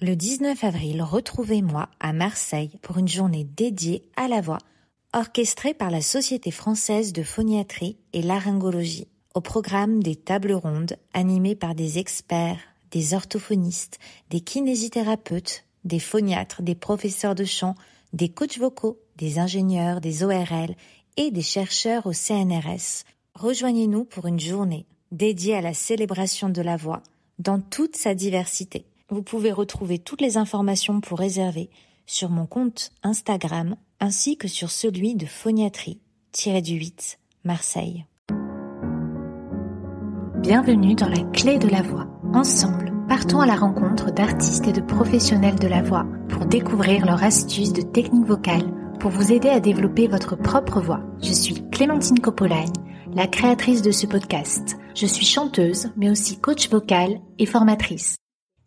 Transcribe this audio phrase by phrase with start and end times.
[0.00, 4.58] Le 19 avril, retrouvez-moi à Marseille pour une journée dédiée à la voix,
[5.12, 9.08] orchestrée par la Société française de phoniatrie et laryngologie.
[9.34, 12.60] Au programme des tables rondes animées par des experts,
[12.92, 13.98] des orthophonistes,
[14.30, 17.74] des kinésithérapeutes, des phoniatres, des professeurs de chant,
[18.12, 20.76] des coachs vocaux, des ingénieurs, des ORL
[21.16, 23.02] et des chercheurs au CNRS.
[23.34, 27.02] Rejoignez-nous pour une journée dédiée à la célébration de la voix
[27.40, 28.86] dans toute sa diversité.
[29.10, 31.70] Vous pouvez retrouver toutes les informations pour réserver
[32.04, 38.04] sur mon compte Instagram ainsi que sur celui de phoniatrie-du-8 Marseille.
[40.40, 42.06] Bienvenue dans la clé de la voix.
[42.34, 47.22] Ensemble, partons à la rencontre d'artistes et de professionnels de la voix pour découvrir leurs
[47.22, 51.00] astuces de technique vocale pour vous aider à développer votre propre voix.
[51.22, 52.74] Je suis Clémentine Coppolagne,
[53.14, 54.76] la créatrice de ce podcast.
[54.94, 58.18] Je suis chanteuse, mais aussi coach vocal et formatrice.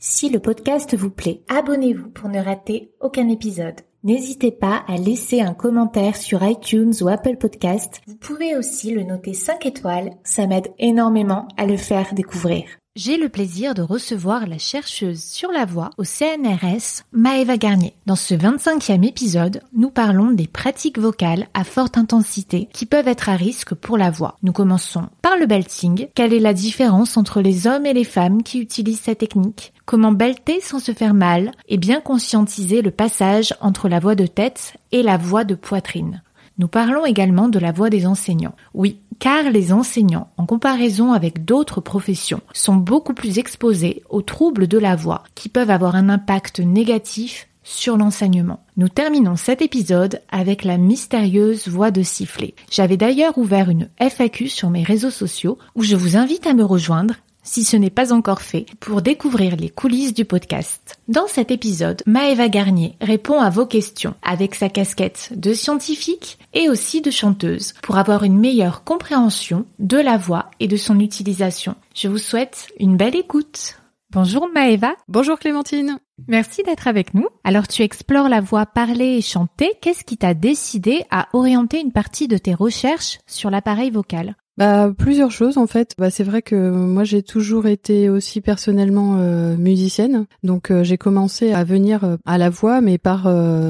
[0.03, 3.81] Si le podcast vous plaît, abonnez-vous pour ne rater aucun épisode.
[4.03, 8.01] N'hésitez pas à laisser un commentaire sur iTunes ou Apple Podcast.
[8.07, 12.63] Vous pouvez aussi le noter 5 étoiles, ça m'aide énormément à le faire découvrir.
[12.97, 17.93] J'ai le plaisir de recevoir la chercheuse sur la voix au CNRS, Maëva Garnier.
[18.05, 23.29] Dans ce 25e épisode, nous parlons des pratiques vocales à forte intensité qui peuvent être
[23.29, 24.35] à risque pour la voix.
[24.43, 26.09] Nous commençons par le belting.
[26.15, 29.71] Quelle est la différence entre les hommes et les femmes qui utilisent cette technique?
[29.85, 31.53] Comment belter sans se faire mal?
[31.69, 36.21] Et bien conscientiser le passage entre la voix de tête et la voix de poitrine.
[36.61, 38.53] Nous parlons également de la voix des enseignants.
[38.75, 44.67] Oui, car les enseignants, en comparaison avec d'autres professions, sont beaucoup plus exposés aux troubles
[44.67, 48.59] de la voix qui peuvent avoir un impact négatif sur l'enseignement.
[48.77, 52.53] Nous terminons cet épisode avec la mystérieuse voix de sifflet.
[52.69, 56.63] J'avais d'ailleurs ouvert une FAQ sur mes réseaux sociaux où je vous invite à me
[56.63, 60.99] rejoindre si ce n'est pas encore fait, pour découvrir les coulisses du podcast.
[61.07, 66.69] Dans cet épisode, Maëva Garnier répond à vos questions avec sa casquette de scientifique et
[66.69, 71.75] aussi de chanteuse pour avoir une meilleure compréhension de la voix et de son utilisation.
[71.95, 73.75] Je vous souhaite une belle écoute.
[74.11, 74.93] Bonjour Maëva.
[75.07, 75.97] Bonjour Clémentine.
[76.27, 77.27] Merci d'être avec nous.
[77.45, 79.71] Alors tu explores la voix parlée et chantée.
[79.81, 84.35] Qu'est-ce qui t'a décidé à orienter une partie de tes recherches sur l'appareil vocal?
[84.57, 85.95] Bah plusieurs choses en fait.
[85.97, 90.25] Bah c'est vrai que moi j'ai toujours été aussi personnellement euh, musicienne.
[90.43, 93.23] Donc euh, j'ai commencé à venir euh, à la voix mais par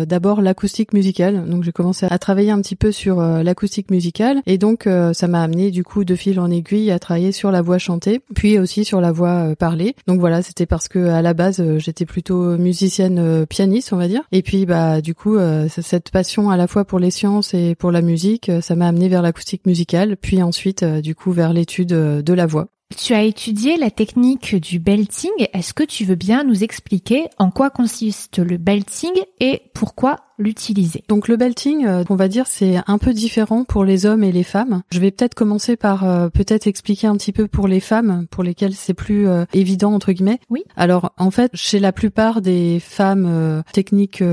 [0.06, 1.48] d'abord l'acoustique musicale.
[1.48, 5.44] Donc j'ai commencé à travailler un petit peu sur l'acoustique musicale et donc ça m'a
[5.44, 8.86] amené du coup de fil en aiguille à travailler sur la voix chantée, puis aussi
[8.86, 9.96] sur la voix parlée.
[10.08, 14.24] Donc voilà, c'était parce que à la base j'étais plutôt musicienne pianiste, on va dire.
[14.32, 15.38] Et puis bah du coup
[15.70, 19.10] cette passion à la fois pour les sciences et pour la musique, ça m'a amené
[19.10, 22.68] vers l'acoustique musicale, puis ensuite euh, du coup vers l'étude euh, de la voix.
[22.98, 25.32] Tu as étudié la technique du belting.
[25.54, 31.04] Est-ce que tu veux bien nous expliquer en quoi consiste le belting et pourquoi l'utiliser?
[31.08, 34.32] Donc le belting, euh, on va dire, c'est un peu différent pour les hommes et
[34.32, 34.82] les femmes.
[34.92, 38.44] Je vais peut-être commencer par euh, peut-être expliquer un petit peu pour les femmes, pour
[38.44, 40.40] lesquelles c'est plus euh, évident entre guillemets.
[40.50, 40.64] Oui.
[40.76, 44.24] Alors en fait, chez la plupart des femmes techniques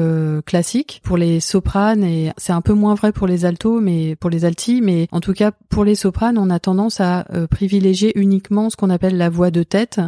[0.47, 4.31] classiques, pour les sopranes et c'est un peu moins vrai pour les altos, mais pour
[4.31, 8.48] les altis, mais en tout cas pour les sopranes, on a tendance à privilégier uniquement
[8.71, 10.01] ce qu'on appelle la voix de tête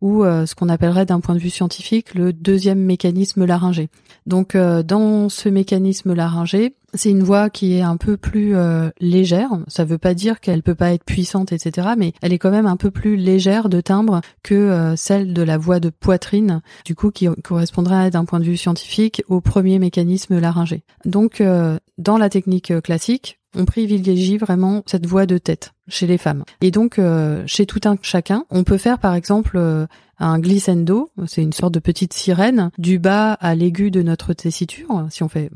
[0.00, 3.88] ou ce qu'on appellerait d'un point de vue scientifique le deuxième mécanisme laryngé.
[4.26, 9.50] Donc dans ce mécanisme laryngé, c'est une voix qui est un peu plus euh, légère.
[9.66, 11.88] Ça veut pas dire qu'elle peut pas être puissante, etc.
[11.96, 15.42] Mais elle est quand même un peu plus légère de timbre que euh, celle de
[15.42, 19.78] la voix de poitrine, du coup qui correspondrait d'un point de vue scientifique au premier
[19.78, 20.82] mécanisme laryngé.
[21.04, 26.18] Donc euh, dans la technique classique, on privilégie vraiment cette voix de tête chez les
[26.18, 26.44] femmes.
[26.60, 29.86] Et donc, euh, chez tout un chacun, on peut faire par exemple euh,
[30.18, 35.06] un glissando, c'est une sorte de petite sirène, du bas à l'aigu de notre tessiture.
[35.10, 35.50] Si on fait...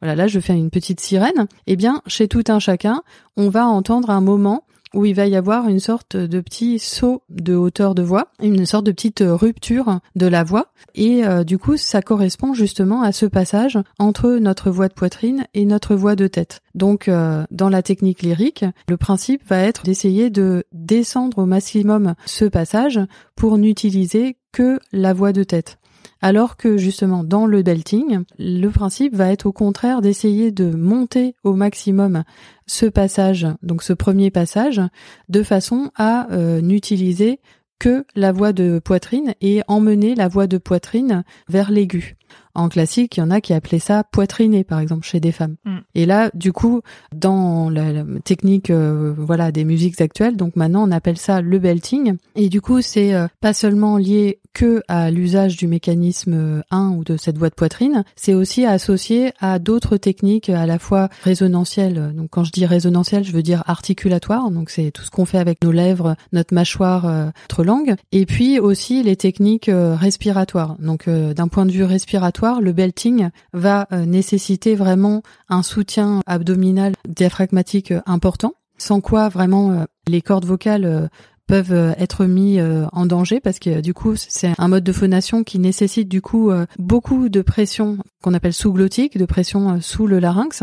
[0.00, 1.46] Voilà, là je fais une petite sirène.
[1.66, 3.02] Eh bien, chez tout un chacun,
[3.36, 4.64] on va entendre un moment
[4.94, 8.66] où il va y avoir une sorte de petit saut de hauteur de voix, une
[8.66, 10.68] sorte de petite rupture de la voix.
[10.94, 15.46] Et euh, du coup, ça correspond justement à ce passage entre notre voix de poitrine
[15.54, 16.62] et notre voix de tête.
[16.74, 22.14] Donc, euh, dans la technique lyrique, le principe va être d'essayer de descendre au maximum
[22.24, 23.00] ce passage
[23.34, 25.78] pour n'utiliser que la voix de tête.
[26.26, 31.36] Alors que justement dans le belting, le principe va être au contraire d'essayer de monter
[31.44, 32.24] au maximum
[32.66, 34.82] ce passage, donc ce premier passage,
[35.28, 37.38] de façon à euh, n'utiliser
[37.78, 42.16] que la voix de poitrine et emmener la voix de poitrine vers l'aigu.
[42.54, 45.56] En classique, il y en a qui appelaient ça poitriner, par exemple, chez des femmes.
[45.64, 45.76] Mm.
[45.94, 46.80] Et là, du coup,
[47.14, 51.58] dans la, la technique, euh, voilà, des musiques actuelles, donc maintenant on appelle ça le
[51.58, 52.16] belting.
[52.34, 57.04] Et du coup, c'est euh, pas seulement lié que à l'usage du mécanisme 1 ou
[57.04, 62.14] de cette voie de poitrine, c'est aussi associé à d'autres techniques à la fois résonantielles.
[62.14, 64.50] Donc quand je dis résonantielle, je veux dire articulatoire.
[64.50, 67.96] Donc c'est tout ce qu'on fait avec nos lèvres, notre mâchoire, euh, notre langue.
[68.12, 70.76] Et puis aussi les techniques euh, respiratoires.
[70.78, 75.20] Donc euh, d'un point de vue respiratoire, le belting va euh, nécessiter vraiment
[75.50, 78.54] un soutien abdominal diaphragmatique euh, important.
[78.78, 81.08] Sans quoi vraiment euh, les cordes vocales euh,
[81.46, 84.92] peuvent euh, être mis euh, en danger parce que du coup c'est un mode de
[84.92, 90.06] phonation qui nécessite du coup euh, beaucoup de pression qu'on appelle sous-glottique, de pression sous
[90.06, 90.62] le larynx.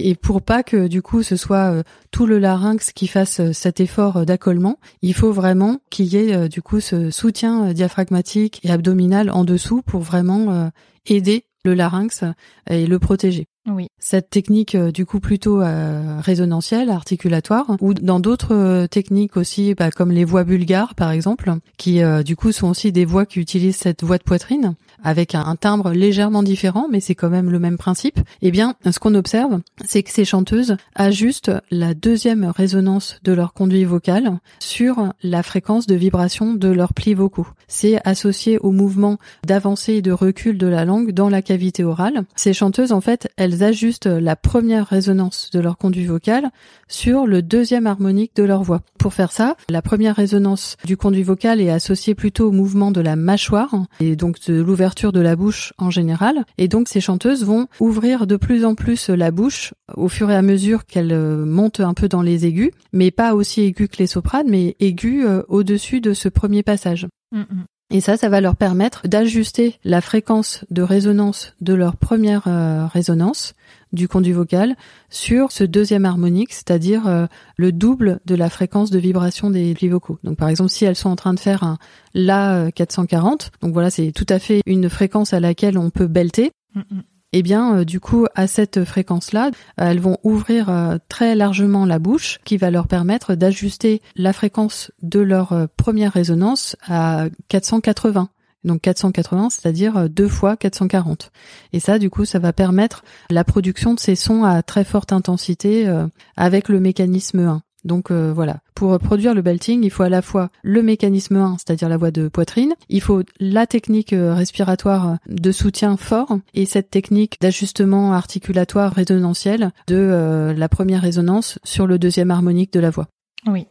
[0.00, 4.26] Et pour pas que du coup ce soit tout le larynx qui fasse cet effort
[4.26, 9.44] d'accollement, il faut vraiment qu'il y ait du coup ce soutien diaphragmatique et abdominal en
[9.44, 10.72] dessous pour vraiment
[11.06, 12.24] aider le larynx
[12.68, 13.46] et le protéger.
[13.66, 13.88] Oui.
[13.98, 19.74] Cette technique euh, du coup plutôt euh, résonantielle, articulatoire, ou dans d'autres euh, techniques aussi,
[19.74, 23.24] bah, comme les voix bulgares par exemple, qui euh, du coup sont aussi des voix
[23.24, 27.50] qui utilisent cette voix de poitrine avec un, timbre légèrement différent, mais c'est quand même
[27.50, 28.18] le même principe.
[28.42, 33.52] Eh bien, ce qu'on observe, c'est que ces chanteuses ajustent la deuxième résonance de leur
[33.52, 37.46] conduit vocal sur la fréquence de vibration de leurs plis vocaux.
[37.68, 42.24] C'est associé au mouvement d'avancée et de recul de la langue dans la cavité orale.
[42.34, 46.50] Ces chanteuses, en fait, elles ajustent la première résonance de leur conduit vocal
[46.88, 48.80] sur le deuxième harmonique de leur voix.
[48.98, 53.00] Pour faire ça, la première résonance du conduit vocal est associée plutôt au mouvement de
[53.00, 56.44] la mâchoire et donc de l'ouverture de la bouche en général.
[56.58, 60.36] Et donc ces chanteuses vont ouvrir de plus en plus la bouche au fur et
[60.36, 64.06] à mesure qu'elles montent un peu dans les aigus, mais pas aussi aigus que les
[64.06, 67.06] sopranes, mais aigus euh, au-dessus de ce premier passage.
[67.32, 67.64] Mm, mm.
[67.94, 72.88] Et ça, ça va leur permettre d'ajuster la fréquence de résonance de leur première euh,
[72.88, 73.54] résonance
[73.92, 74.74] du conduit vocal
[75.10, 77.26] sur ce deuxième harmonique, c'est-à-dire euh,
[77.56, 80.18] le double de la fréquence de vibration des plis vocaux.
[80.24, 81.78] Donc par exemple, si elles sont en train de faire un
[82.14, 86.08] La euh, 440, donc voilà, c'est tout à fait une fréquence à laquelle on peut
[86.08, 86.50] belter.
[86.74, 87.02] Mm, mm.
[87.36, 89.50] Eh bien, euh, du coup, à cette fréquence-là,
[89.80, 94.32] euh, elles vont ouvrir euh, très largement la bouche, qui va leur permettre d'ajuster la
[94.32, 98.28] fréquence de leur première résonance à 480.
[98.62, 101.32] Donc 480, c'est-à-dire deux fois 440.
[101.72, 105.12] Et ça, du coup, ça va permettre la production de ces sons à très forte
[105.12, 105.92] intensité
[106.36, 107.62] avec le mécanisme 1.
[107.84, 111.56] Donc euh, voilà, pour produire le belting, il faut à la fois le mécanisme 1,
[111.58, 116.64] c'est-à-dire la voix de poitrine, il faut la technique euh, respiratoire de soutien fort et
[116.66, 122.80] cette technique d'ajustement articulatoire résonantiel de euh, la première résonance sur le deuxième harmonique de
[122.80, 123.08] la voix.
[123.46, 123.66] Oui.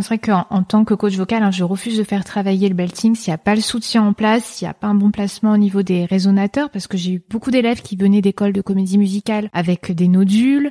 [0.00, 2.74] C'est vrai qu'en en tant que coach vocal, hein, je refuse de faire travailler le
[2.74, 5.10] belting s'il n'y a pas le soutien en place, s'il n'y a pas un bon
[5.10, 8.62] placement au niveau des résonateurs, parce que j'ai eu beaucoup d'élèves qui venaient d'écoles de
[8.62, 10.70] comédie musicale avec des nodules.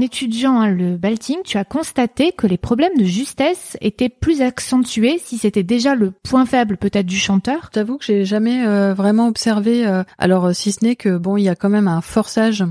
[0.00, 4.40] En étudiant hein, le belting, tu as constaté que les problèmes de justesse étaient plus
[4.40, 8.94] accentués si c'était déjà le point faible peut-être du chanteur J'avoue que j'ai jamais euh,
[8.94, 9.86] vraiment observé.
[9.86, 12.64] euh, alors euh, si ce n'est que bon, il y a quand même un forçage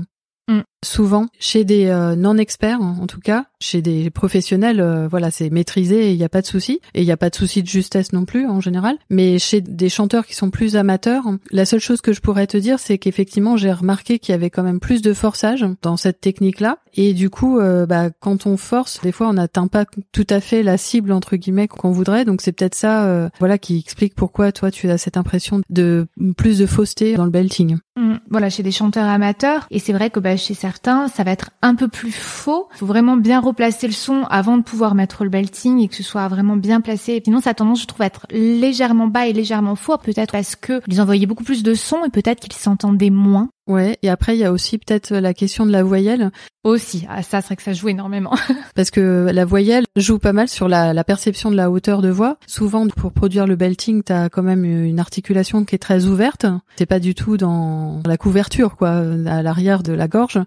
[0.50, 0.62] Mm.
[0.84, 6.08] Souvent chez des euh, non-experts en tout cas, chez des professionnels, euh, voilà, c'est maîtrisé
[6.08, 7.68] et il n'y a pas de souci et il n'y a pas de souci de
[7.68, 8.96] justesse non plus en général.
[9.10, 12.56] Mais chez des chanteurs qui sont plus amateurs, la seule chose que je pourrais te
[12.56, 16.20] dire, c'est qu'effectivement j'ai remarqué qu'il y avait quand même plus de forçage dans cette
[16.20, 20.26] technique-là et du coup, euh, bah, quand on force, des fois on n'atteint pas tout
[20.30, 22.24] à fait la cible entre guillemets qu'on voudrait.
[22.24, 26.06] Donc c'est peut-être ça, voilà, qui explique pourquoi toi tu as cette impression de
[26.36, 27.76] plus de fausseté dans le belting.
[27.96, 28.14] Mm.
[28.30, 29.66] Voilà, chez des chanteurs amateurs.
[29.70, 32.68] Et c'est vrai que bah, chez certains, ça va être un peu plus faux.
[32.74, 35.94] Il faut vraiment bien replacer le son avant de pouvoir mettre le belting et que
[35.94, 37.20] ce soit vraiment bien placé.
[37.24, 39.96] Sinon, ça a tendance, je trouve, à être légèrement bas et légèrement faux.
[39.98, 43.48] Peut-être parce que ils envoyaient beaucoup plus de sons et peut-être qu'ils s'entendaient moins.
[43.70, 46.32] Ouais, et après il y a aussi peut-être la question de la voyelle.
[46.64, 48.34] Aussi, ah, ça c'est vrai que ça joue énormément.
[48.74, 52.10] Parce que la voyelle joue pas mal sur la, la, perception de la hauteur de
[52.10, 52.36] voix.
[52.48, 56.46] Souvent pour produire le belting, t'as quand même une articulation qui est très ouverte.
[56.76, 60.40] T'es pas du tout dans la couverture quoi, à l'arrière de la gorge.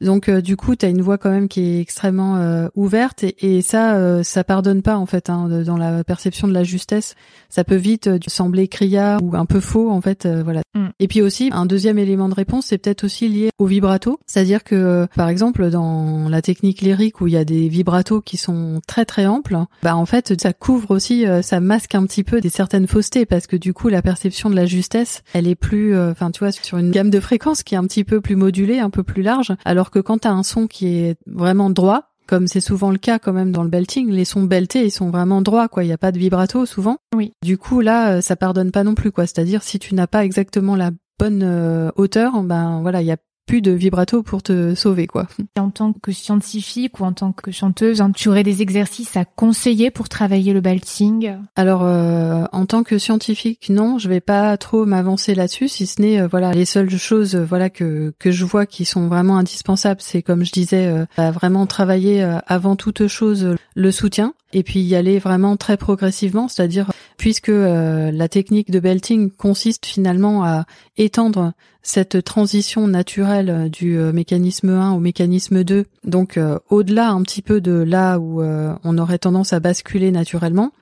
[0.00, 3.58] Donc euh, du coup t'as une voix quand même qui est extrêmement euh, ouverte et,
[3.58, 7.14] et ça euh, ça pardonne pas en fait hein, dans la perception de la justesse.
[7.50, 10.62] Ça peut vite sembler criard ou un peu faux en fait voilà.
[10.74, 10.88] Mm.
[10.98, 14.18] Et puis aussi un deuxième élément de réponse c'est peut-être aussi lié au vibrato.
[14.26, 18.36] C'est-à-dire que, par exemple, dans la technique lyrique où il y a des vibratos qui
[18.36, 22.24] sont très très amples, bah en fait, ça couvre aussi, euh, ça masque un petit
[22.24, 25.54] peu des certaines faussetés parce que du coup, la perception de la justesse, elle est
[25.54, 28.20] plus, euh, enfin, tu vois, sur une gamme de fréquences qui est un petit peu
[28.20, 29.52] plus modulée, un peu plus large.
[29.64, 33.18] Alors que quand t'as un son qui est vraiment droit, comme c'est souvent le cas
[33.18, 35.92] quand même dans le belting, les sons beltés ils sont vraiment droits quoi, il n'y
[35.92, 36.96] a pas de vibrato souvent.
[37.14, 37.32] Oui.
[37.42, 40.24] Du coup là, euh, ça pardonne pas non plus quoi, c'est-à-dire si tu n'as pas
[40.24, 43.16] exactement la bonne euh, hauteur, ben voilà, il y a
[43.46, 45.26] plus de vibrato pour te sauver quoi.
[45.58, 49.24] En tant que scientifique ou en tant que chanteuse, hein, tu aurais des exercices à
[49.24, 51.36] conseiller pour travailler le belting?
[51.56, 56.00] Alors euh, en tant que scientifique, non, je vais pas trop m'avancer là-dessus si ce
[56.00, 60.00] n'est euh, voilà, les seules choses voilà que que je vois qui sont vraiment indispensables,
[60.00, 65.18] c'est comme je disais vraiment travailler avant toute chose le soutien et puis y aller
[65.18, 70.64] vraiment très progressivement, c'est-à-dire puisque euh, la technique de belting consiste finalement à
[70.96, 76.38] étendre cette transition naturelle euh, du euh, mécanisme 1 au mécanisme 2, donc
[76.70, 80.72] au-delà un petit peu de là où on aurait tendance à basculer naturellement.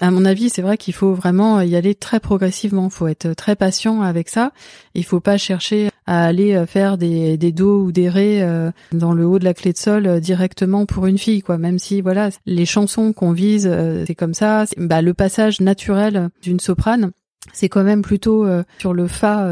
[0.00, 2.86] À mon avis, c'est vrai qu'il faut vraiment y aller très progressivement.
[2.86, 4.52] Il faut être très patient avec ça.
[4.94, 9.12] Il faut pas chercher à aller euh, faire des, des dos ou des euh, dans
[9.12, 11.58] le haut de la clé de sol euh, directement pour une fille, quoi.
[11.58, 13.70] Même si voilà, les chansons qu'on vise,
[14.06, 14.64] c'est comme ça.
[14.76, 17.12] Bah, le passage naturel d'une soprane,
[17.52, 18.46] c'est quand même plutôt
[18.78, 19.48] sur le fa,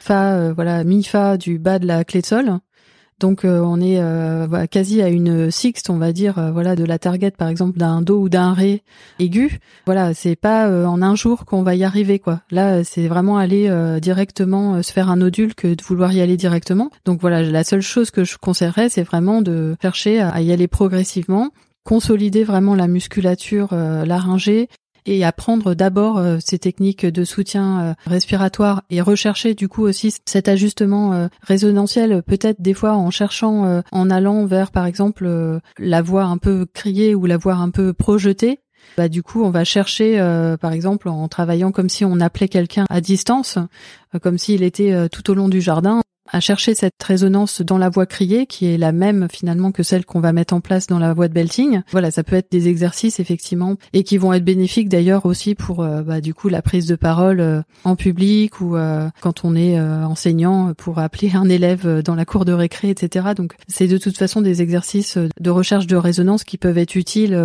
[0.00, 2.58] fa, voilà, mi fa du bas de la clé de sol.
[3.20, 6.84] Donc euh, on est euh, quasi à une sixte, on va dire, euh, voilà, de
[6.84, 8.82] la target par exemple d'un do ou d'un ré
[9.18, 9.60] aigu.
[9.86, 12.40] Voilà, c'est pas en un jour qu'on va y arriver quoi.
[12.50, 13.70] Là, c'est vraiment aller
[14.00, 16.90] directement se faire un nodule que de vouloir y aller directement.
[17.04, 20.68] Donc voilà, la seule chose que je conseillerais, c'est vraiment de chercher à y aller
[20.68, 21.50] progressivement
[21.84, 24.68] consolider vraiment la musculature laryngée
[25.06, 30.14] et apprendre d'abord euh, ces techniques de soutien euh, respiratoire et rechercher du coup aussi
[30.24, 36.02] cet ajustement euh, résonantiel peut-être des fois en cherchant en allant vers par exemple la
[36.02, 38.60] voix un peu criée ou la voix un peu projetée.
[38.96, 40.18] Bah, du coup, on va chercher,
[40.60, 43.58] par exemple, en travaillant comme si on appelait quelqu'un à distance,
[44.22, 46.02] comme s'il était tout au long du jardin
[46.34, 50.04] à chercher cette résonance dans la voix criée qui est la même finalement que celle
[50.04, 51.82] qu'on va mettre en place dans la voix de belting.
[51.92, 55.84] Voilà, ça peut être des exercices effectivement et qui vont être bénéfiques d'ailleurs aussi pour
[55.84, 59.54] euh, bah, du coup la prise de parole euh, en public ou euh, quand on
[59.54, 63.28] est enseignant pour appeler un élève dans la cour de récré, etc.
[63.36, 67.38] Donc c'est de toute façon des exercices de recherche de résonance qui peuvent être utiles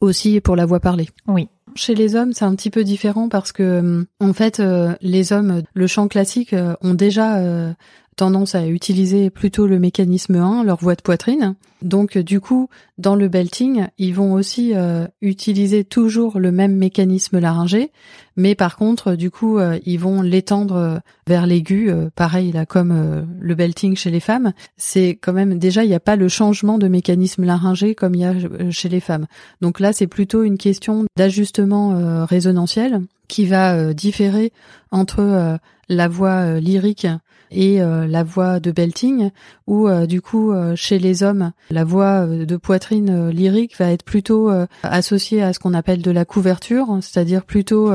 [0.00, 1.08] aussi pour la voix parlée.
[1.26, 1.48] Oui.
[1.74, 4.62] Chez les hommes, c'est un petit peu différent parce que en fait,
[5.00, 7.74] les hommes, le chant classique ont déjà
[8.20, 11.54] tendance à utiliser plutôt le mécanisme 1, leur voix de poitrine.
[11.80, 17.38] Donc du coup, dans le belting, ils vont aussi euh, utiliser toujours le même mécanisme
[17.38, 17.92] laryngé,
[18.36, 23.26] mais par contre, du coup, euh, ils vont l'étendre euh, vers l'aigu, pareil là comme
[23.40, 24.52] le belting chez les femmes.
[24.76, 28.20] C'est quand même déjà il n'y a pas le changement de mécanisme laryngé comme il
[28.20, 28.34] y a
[28.70, 29.28] chez les femmes.
[29.62, 34.52] Donc là, c'est plutôt une question d'ajustement résonantiel qui va différer
[34.90, 35.58] entre
[35.88, 37.06] la voix lyrique
[37.50, 39.30] et euh, la voix de belting,
[39.66, 44.04] où euh, du coup euh, chez les hommes, la voix de poitrine lyrique va être
[44.04, 44.50] plutôt
[44.82, 47.92] associée à ce qu'on appelle de la couverture, c'est-à-dire plutôt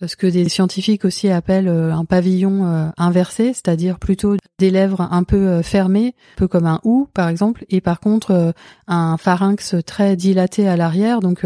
[0.00, 5.62] ce que des scientifiques aussi appellent un pavillon inversé, c'est-à-dire plutôt des lèvres un peu
[5.62, 8.54] fermées, un peu comme un ou par exemple, et par contre
[8.86, 11.20] un pharynx très dilaté à l'arrière.
[11.20, 11.44] Donc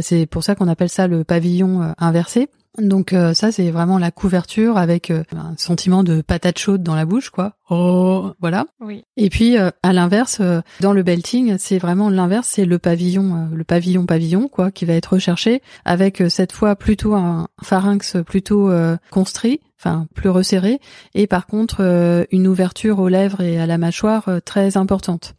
[0.00, 2.48] c'est pour ça qu'on appelle ça le pavillon inversé.
[2.78, 6.96] Donc euh, ça c'est vraiment la couverture avec euh, un sentiment de patate chaude dans
[6.96, 7.52] la bouche quoi.
[7.70, 8.66] Oh, voilà.
[8.80, 9.04] Oui.
[9.16, 13.36] Et puis euh, à l'inverse euh, dans le belting, c'est vraiment l'inverse, c'est le pavillon
[13.36, 17.46] euh, le pavillon pavillon quoi qui va être recherché avec euh, cette fois plutôt un
[17.62, 20.80] pharynx plutôt euh, constrit, enfin plus resserré
[21.14, 25.34] et par contre euh, une ouverture aux lèvres et à la mâchoire euh, très importante.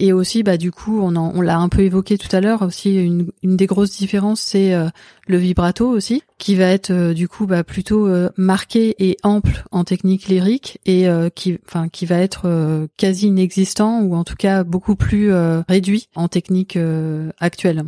[0.00, 2.62] Et aussi, bah du coup, on, l'a un peu évoqué tout à l'heure.
[2.62, 4.88] Aussi, une, des grosses différences, c'est euh,
[5.28, 9.64] le vibrato aussi, qui va être euh, du coup bah, plutôt euh, marqué et ample
[9.70, 14.64] en technique lyrique et qui, enfin, qui va être quasi inexistant ou en tout cas
[14.64, 15.32] beaucoup plus
[15.68, 16.78] réduit en technique
[17.38, 17.84] actuelle.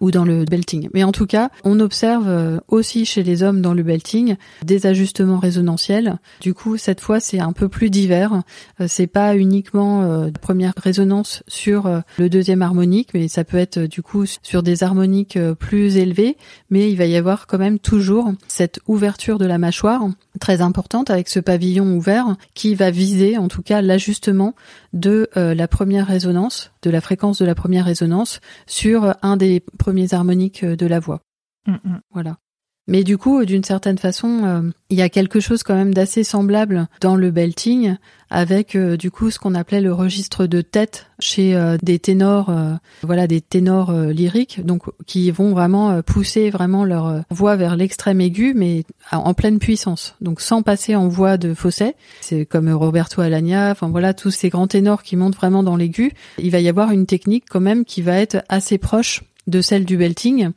[0.00, 0.88] Ou dans le belting.
[0.92, 4.86] Mais en tout cas, on observe euh, aussi chez les hommes dans le belting des
[4.86, 6.18] ajustements résonantiels.
[6.40, 8.42] Du coup, cette fois, c'est un peu plus divers.
[8.80, 13.44] Euh, c'est pas uniquement euh, la première résonance sur euh, le deuxième harmonique, mais ça
[13.44, 16.36] peut être euh, du coup sur des harmoniques euh, plus élevées.
[16.70, 20.02] Mais il va y avoir quand même toujours cette ouverture de la mâchoire
[20.40, 24.54] très importante avec ce pavillon ouvert qui va viser en tout cas l'ajustement
[24.92, 29.62] de euh, la première résonance, de la fréquence de la première résonance sur un des
[29.84, 31.20] premiers harmoniques euh, de la voix.
[31.66, 32.00] Mm, mm.
[32.10, 32.38] Voilà.
[32.86, 36.22] Mais du coup, d'une certaine façon, euh, il y a quelque chose quand même d'assez
[36.22, 37.96] semblable dans le belting,
[38.28, 42.50] avec euh, du coup ce qu'on appelait le registre de tête chez euh, des ténors,
[42.50, 47.20] euh, voilà, des ténors euh, lyriques, donc qui vont vraiment euh, pousser vraiment leur euh,
[47.30, 51.54] voix vers l'extrême aigu, mais en en pleine puissance, donc sans passer en voix de
[51.54, 51.96] fausset.
[52.20, 56.12] C'est comme Roberto Alagna, enfin voilà, tous ces grands ténors qui montent vraiment dans l'aigu.
[56.36, 59.84] Il va y avoir une technique quand même qui va être assez proche de celle
[59.84, 60.50] du belting,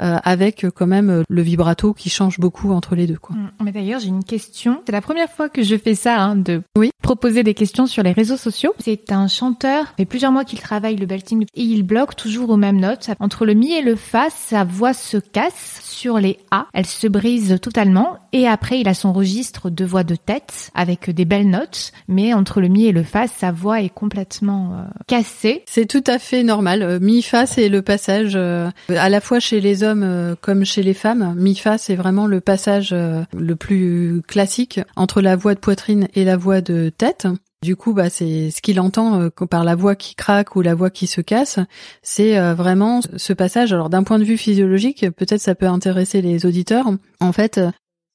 [0.00, 3.18] euh, avec euh, quand même euh, le vibrato qui change beaucoup entre les deux.
[3.18, 3.36] Quoi.
[3.36, 3.50] Mm.
[3.64, 4.82] Mais d'ailleurs, j'ai une question.
[4.86, 6.90] C'est la première fois que je fais ça, hein, de Oui.
[7.02, 8.72] proposer des questions sur les réseaux sociaux.
[8.78, 12.50] C'est un chanteur, ça fait plusieurs mois qu'il travaille le belting et il bloque toujours
[12.50, 13.10] aux mêmes notes.
[13.20, 15.78] Entre le mi et le fa, sa voix se casse.
[15.82, 18.16] Sur les A, elle se brise totalement.
[18.32, 21.92] Et après, il a son registre de voix de tête avec des belles notes.
[22.08, 25.62] Mais entre le mi et le fa, sa voix est complètement euh, cassée.
[25.66, 26.82] C'est tout à fait normal.
[26.82, 30.82] Euh, Mi-fa, c'est le passage euh, à la fois chez les hommes euh, comme chez
[30.82, 31.34] les femmes.
[31.36, 36.24] Mi-fa, c'est vraiment le passage euh, le plus classique entre la voix de poitrine et
[36.24, 37.26] la voix de tête.
[37.62, 40.74] Du coup, bah, c'est ce qu'il entend euh, par la voix qui craque ou la
[40.74, 41.58] voix qui se casse.
[42.02, 43.72] C'est vraiment ce passage.
[43.72, 46.86] Alors, d'un point de vue physiologique, peut-être ça peut intéresser les auditeurs.
[47.20, 47.70] En fait, ce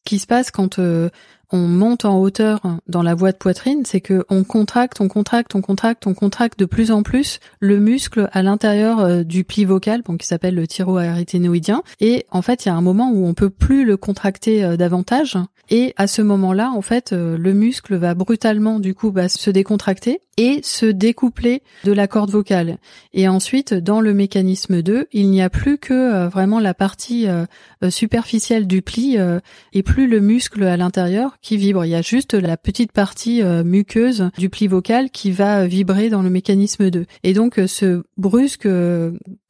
[0.05, 0.79] qui se passe quand
[1.51, 5.55] on monte en hauteur dans la voie de poitrine, c'est que on contracte, on contracte,
[5.55, 9.65] on contracte, on contracte de plus en plus le muscle à l'intérieur euh, du pli
[9.65, 11.83] vocal, bon, qui s'appelle le thyroarythénoïdien.
[11.99, 14.77] Et en fait, il y a un moment où on peut plus le contracter euh,
[14.77, 15.37] davantage.
[15.69, 19.49] Et à ce moment-là, en fait, euh, le muscle va brutalement du coup bah, se
[19.49, 22.77] décontracter et se découpler de la corde vocale.
[23.13, 27.27] Et ensuite, dans le mécanisme 2, il n'y a plus que euh, vraiment la partie
[27.27, 27.45] euh,
[27.89, 29.17] superficielle du pli
[29.73, 31.85] et plus le muscle à l'intérieur qui vibre.
[31.85, 36.21] Il y a juste la petite partie muqueuse du pli vocal qui va vibrer dans
[36.21, 37.05] le mécanisme 2.
[37.23, 38.67] Et donc ce brusque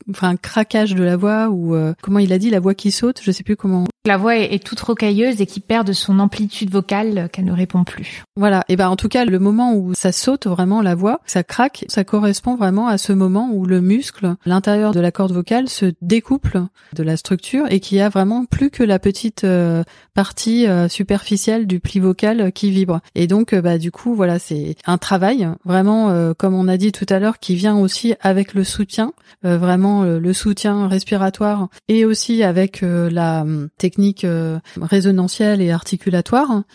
[0.10, 3.32] enfin craquage de la voix ou comment il a dit la voix qui saute, je
[3.32, 3.86] sais plus comment.
[4.06, 7.84] La voix est toute rocailleuse et qui perd de son amplitude vocale qu'elle ne répond
[7.84, 8.24] plus.
[8.36, 11.44] Voilà, et ben en tout cas le moment où ça saute vraiment la voix, ça
[11.44, 15.68] craque, ça correspond vraiment à ce moment où le muscle, l'intérieur de la corde vocale
[15.68, 16.64] se découple
[16.94, 20.88] de la structure et qu'il y a vraiment plus que la petite euh, partie euh,
[20.88, 23.00] superficielle du pli vocal qui vibre.
[23.16, 26.92] Et donc euh, bah du coup voilà, c'est un travail vraiment comme on a dit
[26.92, 29.14] tout à l'heure qui vient aussi avec le soutien,
[29.44, 34.26] vraiment le soutien respiratoire et aussi avec la hum, technique
[34.82, 35.74] résonantielle et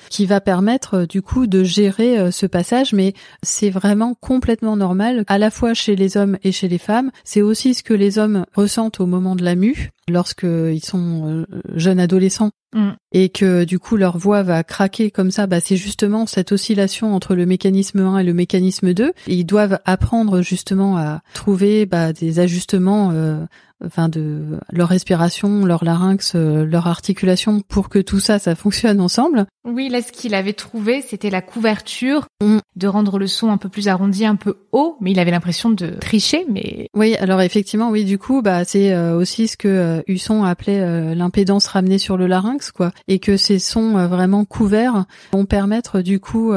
[0.08, 2.92] qui va permettre euh, du coup de gérer euh, ce passage.
[2.92, 7.10] Mais c'est vraiment complètement normal à la fois chez les hommes et chez les femmes.
[7.24, 11.46] C'est aussi ce que les hommes ressentent au moment de la mue lorsqu'ils sont euh,
[11.74, 12.90] jeunes adolescents Mm.
[13.10, 17.12] et que du coup leur voix va craquer comme ça, bah c'est justement cette oscillation
[17.16, 19.12] entre le mécanisme 1 et le mécanisme 2.
[19.26, 23.44] Et ils doivent apprendre justement à trouver bah, des ajustements euh,
[23.84, 29.00] enfin de leur respiration, leur larynx, euh, leur articulation pour que tout ça ça fonctionne
[29.00, 29.46] ensemble.
[29.64, 32.26] Oui, là, ce qu'il avait trouvé, c'était la couverture,
[32.76, 35.68] de rendre le son un peu plus arrondi, un peu haut, mais il avait l'impression
[35.68, 39.68] de tricher, mais Oui, alors effectivement, oui, du coup, bah c'est euh, aussi ce que
[39.68, 44.46] euh, Husson appelait euh, l'impédance ramenée sur le larynx, quoi, et que ces sons vraiment
[44.46, 46.52] couverts vont permettre du coup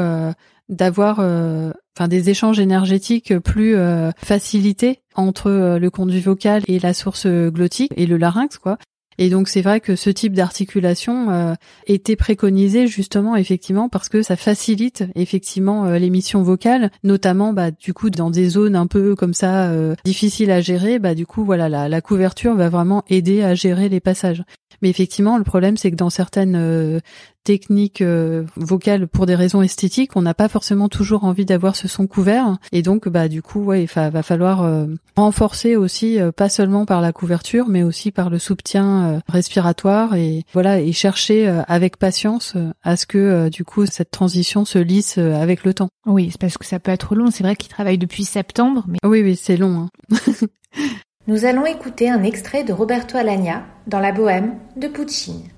[0.70, 3.76] d'avoir, enfin, des échanges énergétiques plus
[4.18, 8.78] facilités entre le conduit vocal et la source glottique et le larynx, quoi.
[9.18, 11.54] Et donc c'est vrai que ce type d'articulation euh,
[11.88, 17.94] était préconisé justement effectivement parce que ça facilite effectivement euh, l'émission vocale, notamment bah du
[17.94, 21.44] coup dans des zones un peu comme ça euh, difficiles à gérer, bah du coup
[21.44, 24.44] voilà la, la couverture va vraiment aider à gérer les passages.
[24.84, 27.00] Mais effectivement, le problème, c'est que dans certaines euh,
[27.46, 31.88] techniques euh, vocales, pour des raisons esthétiques, on n'a pas forcément toujours envie d'avoir ce
[31.88, 32.58] son couvert.
[32.74, 37.00] Et donc, bah, du coup, ouais, il va falloir euh, renforcer aussi, pas seulement par
[37.00, 42.98] la couverture, mais aussi par le soutien respiratoire et voilà, et chercher avec patience à
[42.98, 45.88] ce que, du coup, cette transition se lisse avec le temps.
[46.06, 47.32] Oui, c'est parce que ça peut être long.
[47.32, 49.88] C'est vrai qu'il travaille depuis septembre, mais oui, oui, c'est long.
[50.12, 50.48] Hein.
[51.26, 55.50] Nous allons écouter un extrait de Roberto Alagna dans la Bohème de Puccini.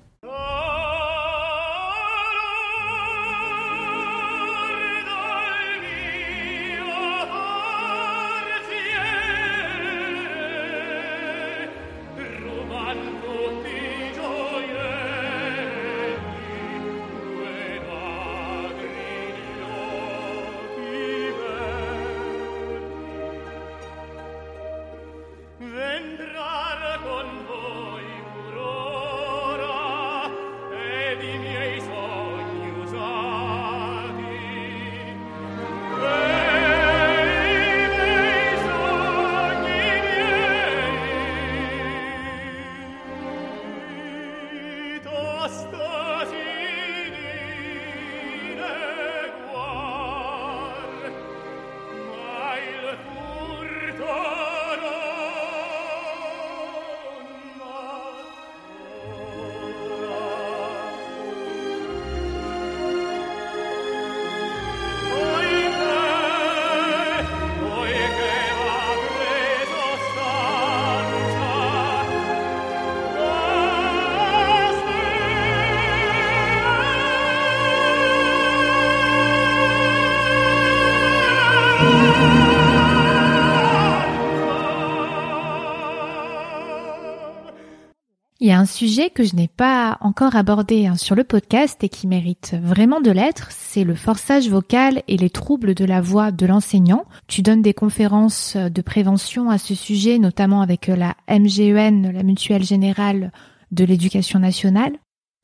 [88.46, 91.82] Il y a un sujet que je n'ai pas encore abordé hein, sur le podcast
[91.82, 96.00] et qui mérite vraiment de l'être, c'est le forçage vocal et les troubles de la
[96.00, 97.06] voix de l'enseignant.
[97.26, 102.62] Tu donnes des conférences de prévention à ce sujet, notamment avec la MGEN, la Mutuelle
[102.62, 103.32] Générale
[103.72, 104.92] de l'Éducation nationale.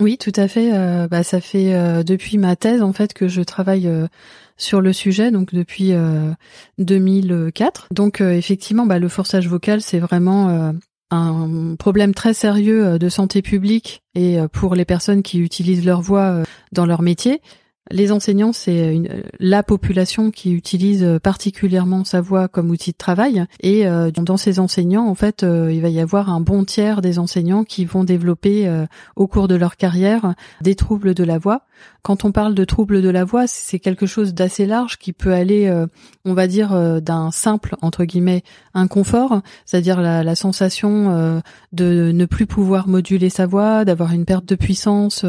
[0.01, 0.73] Oui, tout à fait.
[0.73, 4.07] Euh, bah, ça fait euh, depuis ma thèse en fait que je travaille euh,
[4.57, 5.93] sur le sujet, donc depuis
[6.79, 7.88] 2004.
[7.93, 10.73] Donc effectivement, bah, le forçage vocal, c'est vraiment
[11.12, 15.85] un problème très sérieux euh, de santé publique et euh, pour les personnes qui utilisent
[15.85, 17.40] leur voix euh, dans leur métier.
[17.90, 19.03] Les enseignants, c'est
[19.40, 23.45] la population qui utilise particulièrement sa voix comme outil de travail.
[23.61, 27.64] Et dans ces enseignants, en fait, il va y avoir un bon tiers des enseignants
[27.64, 28.71] qui vont développer
[29.16, 31.66] au cours de leur carrière des troubles de la voix.
[32.03, 35.33] Quand on parle de troubles de la voix, c'est quelque chose d'assez large qui peut
[35.33, 35.87] aller, euh,
[36.25, 38.42] on va dire, euh, d'un simple entre guillemets
[38.75, 41.40] inconfort, c'est-à-dire la, sensation euh,
[41.73, 45.25] de ne plus pouvoir moduler sa voix, d'avoir une perte de puissance,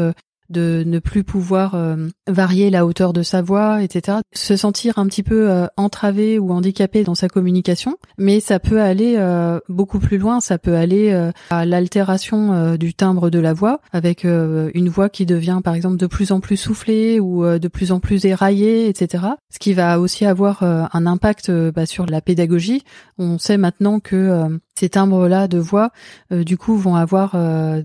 [0.50, 4.18] de ne plus pouvoir euh, varier la hauteur de sa voix, etc.
[4.32, 8.80] Se sentir un petit peu euh, entravé ou handicapé dans sa communication, mais ça peut
[8.80, 11.12] aller euh, beaucoup plus loin, ça peut aller
[11.50, 16.06] à l'altération du timbre de la voix, avec une voix qui devient par exemple de
[16.06, 19.24] plus en plus soufflée ou de plus en plus éraillée, etc.
[19.50, 22.82] Ce qui va aussi avoir un impact bah, sur la pédagogie.
[23.18, 25.90] On sait maintenant que ces timbres-là de voix,
[26.30, 27.36] du coup, vont avoir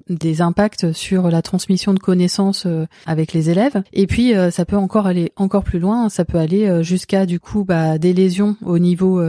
[0.10, 3.82] des impacts sur la transmission de connaissances euh, avec les élèves.
[3.94, 7.26] Et puis euh, ça peut encore aller encore plus loin, ça peut aller euh, jusqu'à
[7.26, 9.22] du coup bah, des lésions au niveau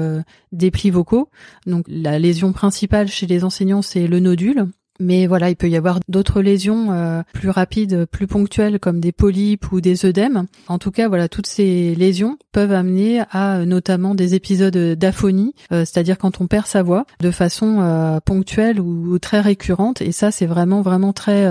[0.52, 1.28] des plis vocaux.
[1.66, 4.66] Donc la lésion principale chez les enseignants c'est le nodule
[5.00, 9.12] mais voilà, il peut y avoir d'autres lésions euh, plus rapides, plus ponctuelles, comme des
[9.12, 10.46] polypes ou des œdèmes.
[10.68, 15.54] En tout cas, voilà, toutes ces lésions peuvent amener à euh, notamment des épisodes d'aphonie,
[15.72, 20.02] euh, c'est-à-dire quand on perd sa voix de façon ponctuelle ou, très récurrente.
[20.02, 21.48] Et ça, c'est vraiment vraiment très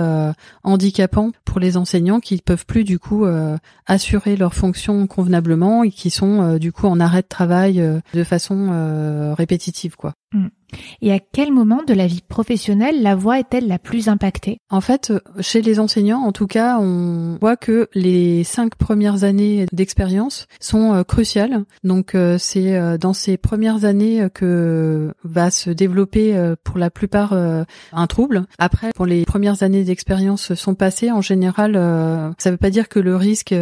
[0.62, 3.26] handicapant pour les enseignants qui peuvent plus du coup
[3.86, 7.82] assurer leurs fonctions convenablement et qui sont du coup en arrêt de travail
[8.14, 10.14] de façon répétitive, quoi.
[10.32, 10.48] Mm.
[11.02, 14.58] Et à quel moment de la vie professionnelle la voix est-elle la plus impactée?
[14.70, 19.66] En fait, chez les enseignants, en tout cas, on voit que les cinq premières années
[19.72, 21.64] d'expérience sont euh, cruciales.
[21.84, 27.32] Donc, euh, c'est euh, dans ces premières années que va se développer pour la plupart
[27.32, 28.44] un trouble.
[28.58, 31.74] Après, pour les premières années d'expérience sont passées, en général,
[32.38, 33.52] ça ne veut pas dire que le risque,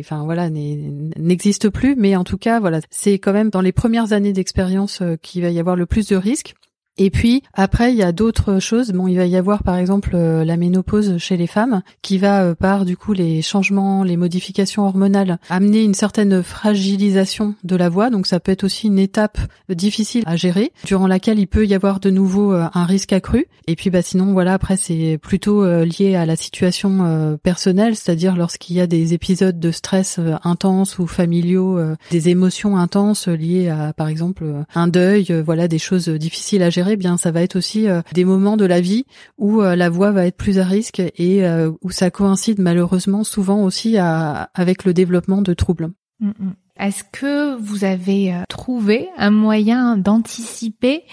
[0.00, 4.12] enfin voilà, n'existe plus, mais en tout cas, voilà, c'est quand même dans les premières
[4.12, 6.54] années d'expérience qu'il va y avoir le plus de risques
[6.98, 8.90] Et puis après, il y a d'autres choses.
[8.92, 12.42] Bon, il va y avoir par exemple euh, la ménopause chez les femmes, qui va
[12.42, 17.90] euh, par du coup les changements, les modifications hormonales, amener une certaine fragilisation de la
[17.90, 18.08] voix.
[18.08, 21.74] Donc ça peut être aussi une étape difficile à gérer, durant laquelle il peut y
[21.74, 23.46] avoir de nouveau euh, un risque accru.
[23.66, 28.76] Et puis bah sinon voilà, après c'est plutôt lié à la situation personnelle, c'est-à-dire lorsqu'il
[28.76, 31.80] y a des épisodes de stress intenses ou familiaux,
[32.12, 36.85] des émotions intenses liées à par exemple un deuil, voilà des choses difficiles à gérer
[36.88, 39.04] eh bien ça va être aussi euh, des moments de la vie
[39.38, 43.24] où euh, la voix va être plus à risque et euh, où ça coïncide malheureusement
[43.24, 45.90] souvent aussi avec le développement de troubles.
[46.20, 46.54] Mm, mm.
[46.78, 51.04] Est-ce que vous avez trouvé un moyen d'anticiper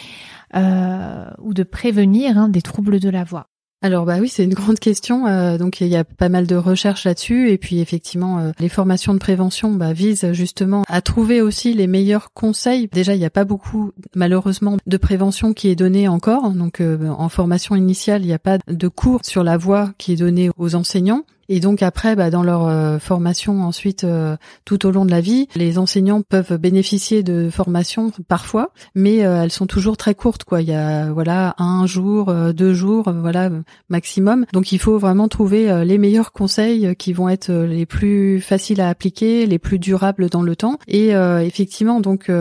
[0.54, 3.48] ou de prévenir hein, des troubles de la voix
[3.84, 5.28] alors bah oui, c'est une grande question.
[5.28, 8.70] Euh, donc il y a pas mal de recherches là-dessus et puis effectivement euh, les
[8.70, 12.88] formations de prévention bah, visent justement à trouver aussi les meilleurs conseils.
[12.92, 16.52] Déjà il n'y a pas beaucoup malheureusement de prévention qui est donnée encore.
[16.52, 20.14] Donc euh, en formation initiale il n'y a pas de cours sur la voix qui
[20.14, 21.26] est donné aux enseignants.
[21.54, 25.22] Et donc après, bah, dans leur euh, formation ensuite, euh, tout au long de la
[25.22, 30.46] vie, les enseignants peuvent bénéficier de formations parfois, mais euh, elles sont toujours très courtes.
[30.46, 33.52] Quoi, il y a voilà un jour, deux jours, voilà
[33.88, 34.48] maximum.
[34.52, 38.90] Donc il faut vraiment trouver les meilleurs conseils qui vont être les plus faciles à
[38.90, 40.80] appliquer, les plus durables dans le temps.
[40.88, 42.32] Et effectivement, donc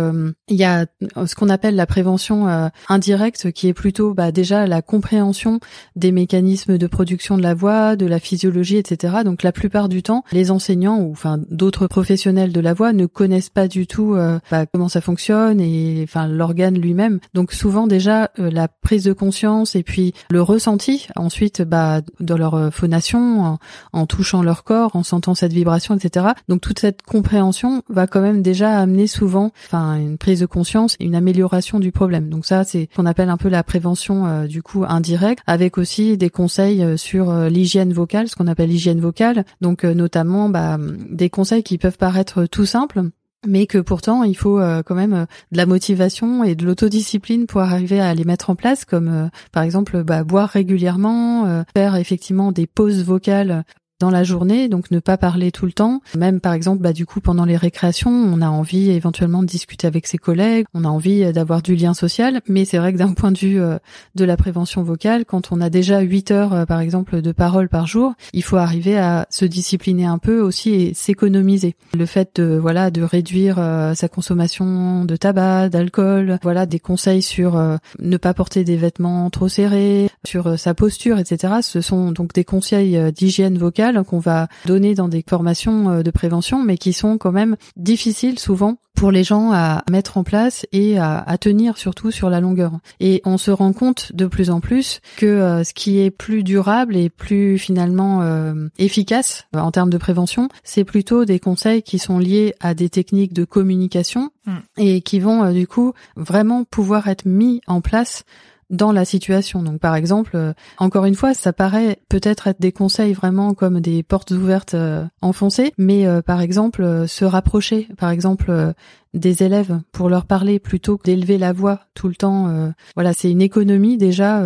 [0.52, 0.86] il y a
[1.26, 5.60] ce qu'on appelle la prévention indirecte, qui est plutôt bah, déjà la compréhension
[5.96, 10.02] des mécanismes de production de la voix, de la physiologie, etc donc la plupart du
[10.02, 14.14] temps, les enseignants ou enfin d'autres professionnels de la voix ne connaissent pas du tout
[14.14, 17.20] euh, bah, comment ça fonctionne et enfin l'organe lui-même.
[17.34, 22.36] Donc souvent déjà euh, la prise de conscience et puis le ressenti ensuite bah dans
[22.36, 23.58] leur euh, phonation,
[23.92, 26.26] en, touchant leur corps, en sentant cette vibration, etc.
[26.48, 31.04] Donc toute cette compréhension va quand même déjà amener souvent enfin une prise conscience et
[31.04, 32.28] une amélioration du problème.
[32.28, 36.16] Donc ça c'est ce qu'on appelle un peu la prévention du coup indirecte avec aussi
[36.16, 40.78] des conseils sur l'hygiène vocale, ce qu'on appelle l'hygiène vocale, donc euh, notamment bah,
[41.10, 43.02] des conseils qui peuvent paraître tout simples,
[43.46, 47.46] mais que pourtant il faut euh, quand même euh, de la motivation et de l'autodiscipline
[47.46, 52.52] pour arriver à les mettre en place, comme par exemple bah, boire régulièrement, faire effectivement
[52.52, 53.64] des pauses vocales
[54.02, 56.02] dans la journée, donc ne pas parler tout le temps.
[56.16, 59.86] Même par exemple, bah, du coup, pendant les récréations, on a envie éventuellement de discuter
[59.86, 63.12] avec ses collègues, on a envie d'avoir du lien social, mais c'est vrai que d'un
[63.12, 63.78] point de vue euh,
[64.16, 67.68] de la prévention vocale, quand on a déjà 8 heures, euh, par exemple, de parole
[67.68, 71.76] par jour, il faut arriver à se discipliner un peu aussi et s'économiser.
[71.94, 77.22] Le fait de, voilà, de réduire euh, sa consommation de tabac, d'alcool, voilà, des conseils
[77.22, 77.52] sur
[78.00, 81.54] ne pas porter des vêtements trop serrés, sur sa posture, etc.
[81.62, 86.10] Ce sont donc des conseils d'hygiène vocale qu'on va donner dans des formations euh, de
[86.10, 90.66] prévention, mais qui sont quand même difficiles souvent pour les gens à mettre en place
[90.70, 92.72] et à, tenir surtout sur la longueur.
[93.00, 96.44] Et on se rend compte de plus en plus que euh, ce qui est plus
[96.44, 101.98] durable et plus finalement euh, efficace en termes de prévention, c'est plutôt des conseils qui
[101.98, 104.56] sont liés à des techniques de communication mm.
[104.76, 108.24] et qui vont du coup vraiment pouvoir être mis en place
[108.70, 109.62] dans la situation.
[109.62, 113.80] Donc par exemple, euh, encore une fois, ça paraît peut-être être des conseils vraiment comme
[113.80, 118.74] des portes ouvertes euh, enfoncées, mais euh, par exemple se rapprocher, par exemple
[119.14, 122.72] des élèves pour leur parler plutôt que d'élever la voix tout le temps.
[122.94, 124.42] voilà, c'est une économie déjà.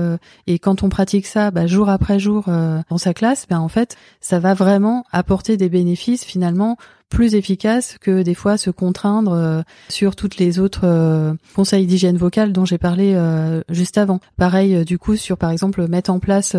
[0.46, 3.96] et quand on pratique ça bah, jour après jour dans sa classe, ben en fait,
[4.20, 6.76] ça va vraiment apporter des bénéfices finalement
[7.08, 12.16] plus efficace que des fois se contraindre euh, sur toutes les autres euh, conseils d'hygiène
[12.16, 14.20] vocale dont j'ai parlé euh, juste avant.
[14.36, 16.56] Pareil du coup sur par exemple mettre en place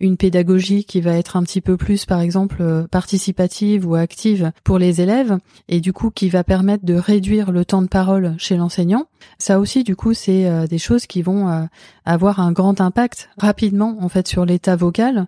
[0.00, 4.78] une pédagogie qui va être un petit peu plus par exemple participative ou active pour
[4.78, 8.56] les élèves et du coup qui va permettre de réduire le temps de parole chez
[8.56, 9.06] l'enseignant.
[9.38, 11.68] Ça aussi du coup c'est des choses qui vont
[12.04, 15.26] avoir un grand impact rapidement en fait sur l'état vocal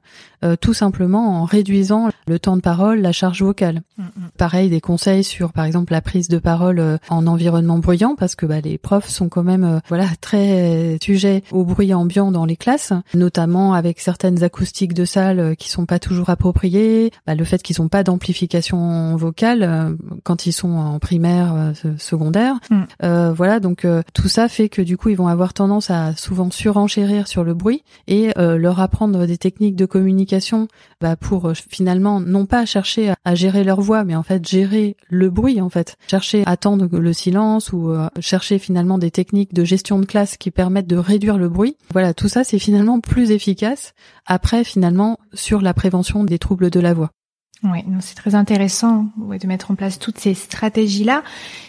[0.61, 3.83] tout simplement en réduisant le temps de parole, la charge vocale.
[3.99, 4.09] Mm, mm.
[4.37, 8.35] Pareil des conseils sur par exemple la prise de parole euh, en environnement bruyant parce
[8.35, 12.45] que bah, les profs sont quand même euh, voilà très sujets au bruit ambiant dans
[12.45, 17.35] les classes, notamment avec certaines acoustiques de salle euh, qui sont pas toujours appropriées, bah,
[17.35, 21.73] le fait qu'ils n'ont pas d'amplification vocale quand ils sont en primaire,
[22.13, 23.31] secondaire, mm.
[23.35, 27.27] voilà donc tout ça fait que du coup ils vont avoir tendance à souvent surenchérir
[27.27, 30.69] sur le bruit et leur apprendre des techniques de communication
[31.01, 35.31] bah, pour finalement non pas chercher à gérer leur voix mais en fait gérer le
[35.31, 39.65] bruit en fait, chercher à attendre le silence ou euh, chercher finalement des techniques de
[39.65, 41.77] gestion de classe qui permettent de réduire le bruit.
[41.93, 43.95] Voilà, tout ça c'est finalement plus efficace
[44.27, 47.11] après finalement sur la prévention des troubles de la voix.
[47.65, 51.23] Oui, c'est très intéressant ouais, de mettre en place toutes ces stratégies-là.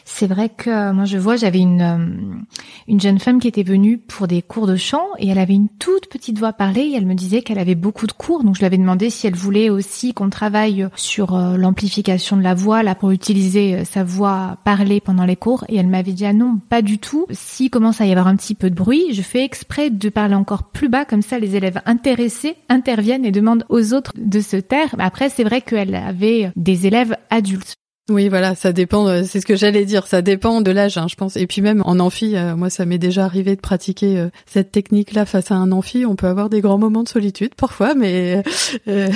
[0.06, 2.42] C'est vrai que euh, moi je vois, j'avais une euh,
[2.88, 5.70] une jeune femme qui était venue pour des cours de chant et elle avait une
[5.70, 8.44] toute petite voix parlée et elle me disait qu'elle avait beaucoup de cours.
[8.44, 12.42] Donc je lui avais demandé si elle voulait aussi qu'on travaille sur euh, l'amplification de
[12.42, 16.26] la voix là pour utiliser sa voix parlée pendant les cours et elle m'avait dit
[16.26, 17.28] ah non, pas du tout.
[17.30, 20.34] Si commence à y avoir un petit peu de bruit, je fais exprès de parler
[20.34, 24.58] encore plus bas comme ça les élèves intéressés interviennent et demandent aux autres de se
[24.58, 24.96] taire.
[24.98, 27.76] Après c'est vrai que elle avait des élèves adultes.
[28.10, 29.08] Oui, voilà, ça dépend.
[29.08, 30.08] euh, C'est ce que j'allais dire.
[30.08, 31.38] Ça dépend de l'âge, hein, je pense.
[31.38, 34.74] Et puis même en amphi, euh, moi, ça m'est déjà arrivé de pratiquer euh, cette
[34.74, 36.06] technique-là face à un amphi.
[36.06, 38.44] On peut avoir des grands moments de solitude parfois, mais
[38.90, 39.08] euh,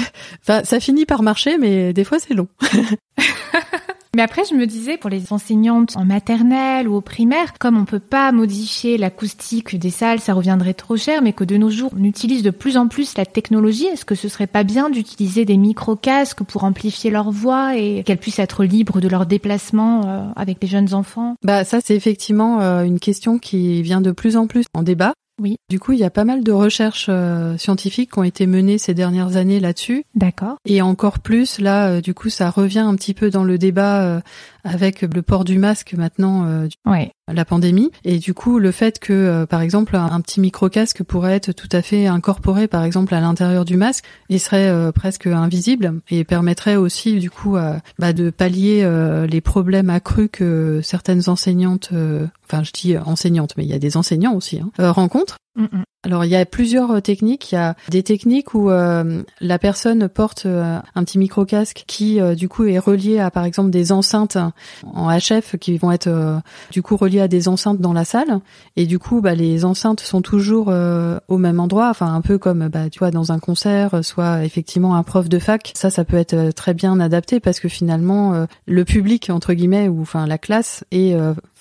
[0.42, 2.48] enfin, ça finit par marcher, mais des fois c'est long.
[4.18, 7.86] Mais après, je me disais, pour les enseignantes en maternelle ou au primaire, comme on
[7.86, 11.92] peut pas modifier l'acoustique des salles, ça reviendrait trop cher, mais que de nos jours,
[11.96, 15.46] on utilise de plus en plus la technologie, est-ce que ce serait pas bien d'utiliser
[15.46, 20.26] des micro-casques pour amplifier leur voix et qu'elles puissent être libres de leurs déplacements euh,
[20.36, 21.36] avec les jeunes enfants?
[21.44, 25.14] Bah ça, c'est effectivement euh, une question qui vient de plus en plus en débat.
[25.40, 25.58] Oui.
[25.70, 28.78] Du coup, il y a pas mal de recherches euh, scientifiques qui ont été menées
[28.78, 30.04] ces dernières années là-dessus.
[30.16, 30.58] D'accord.
[30.66, 34.02] Et encore plus, là, euh, du coup, ça revient un petit peu dans le débat
[34.04, 34.22] euh,
[34.64, 37.12] avec le port du masque maintenant, Ouais.
[37.34, 37.92] La pandémie.
[38.04, 41.70] Et du coup, le fait que, euh, par exemple, un, petit micro-casque pourrait être tout
[41.72, 46.24] à fait incorporé, par exemple, à l'intérieur du masque et serait euh, presque invisible et
[46.24, 48.88] permettrait aussi, du coup, euh, bah, de pallier
[49.30, 51.92] les problèmes accrus que certaines enseignantes,
[52.46, 55.38] enfin, je dis enseignantes, mais il y a des enseignants aussi, hein, rencontrent.
[55.58, 55.84] Mm, mm.
[56.04, 57.52] Alors il y a plusieurs euh, techniques.
[57.52, 61.84] Il y a des techniques où euh, la personne porte euh, un petit micro casque
[61.88, 64.38] qui euh, du coup est relié à par exemple des enceintes
[64.86, 66.38] en HF qui vont être euh,
[66.72, 68.40] du coup reliées à des enceintes dans la salle
[68.76, 72.68] et du coup bah, les enceintes sont toujours au même endroit, enfin un peu comme
[72.68, 75.72] bah, tu vois dans un concert, soit effectivement un prof de fac.
[75.76, 80.02] Ça ça peut être très bien adapté parce que finalement le public entre guillemets ou
[80.02, 81.18] enfin la classe est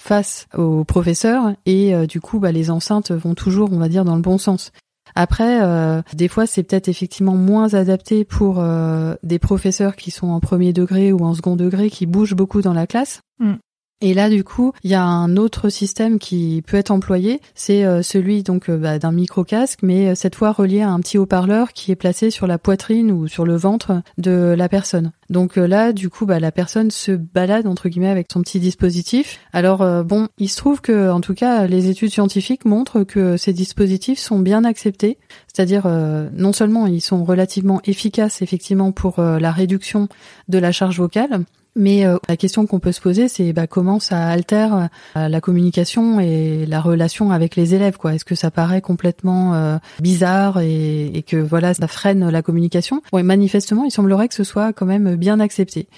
[0.07, 4.05] face au professeur et euh, du coup bah, les enceintes vont toujours on va dire
[4.05, 4.73] dans le bon sens.
[5.15, 10.29] Après, euh, des fois, c'est peut-être effectivement moins adapté pour euh, des professeurs qui sont
[10.29, 13.21] en premier degré ou en second degré, qui bougent beaucoup dans la classe.
[13.39, 13.55] Mm.
[14.03, 17.87] Et là, du coup, il y a un autre système qui peut être employé, c'est
[17.87, 21.01] euh, celui donc euh, bah, d'un micro casque, mais euh, cette fois relié à un
[21.01, 25.13] petit haut-parleur qui est placé sur la poitrine ou sur le ventre de la personne.
[25.31, 29.41] Donc là, du coup, bah, la personne se balade entre guillemets avec son petit dispositif.
[29.55, 33.53] Alors bon, il se trouve que, en tout cas, les études scientifiques montrent que ces
[33.53, 35.19] dispositifs sont bien acceptés.
[35.53, 35.89] C'est-à-dire,
[36.33, 40.09] non seulement ils sont relativement efficaces effectivement pour la réduction
[40.49, 41.45] de la charge vocale,
[41.77, 45.41] mais euh, la question qu'on peut se poser, c'est bah, comment ça altère euh, la
[45.41, 47.99] communication et la relation avec les élèves.
[47.99, 48.15] quoi.
[48.15, 53.03] Est-ce que ça paraît complètement euh, bizarre et, que voilà, ça freine la communication?
[53.13, 55.89] Manifestement, il semblerait que ce soit quand même bien accepté.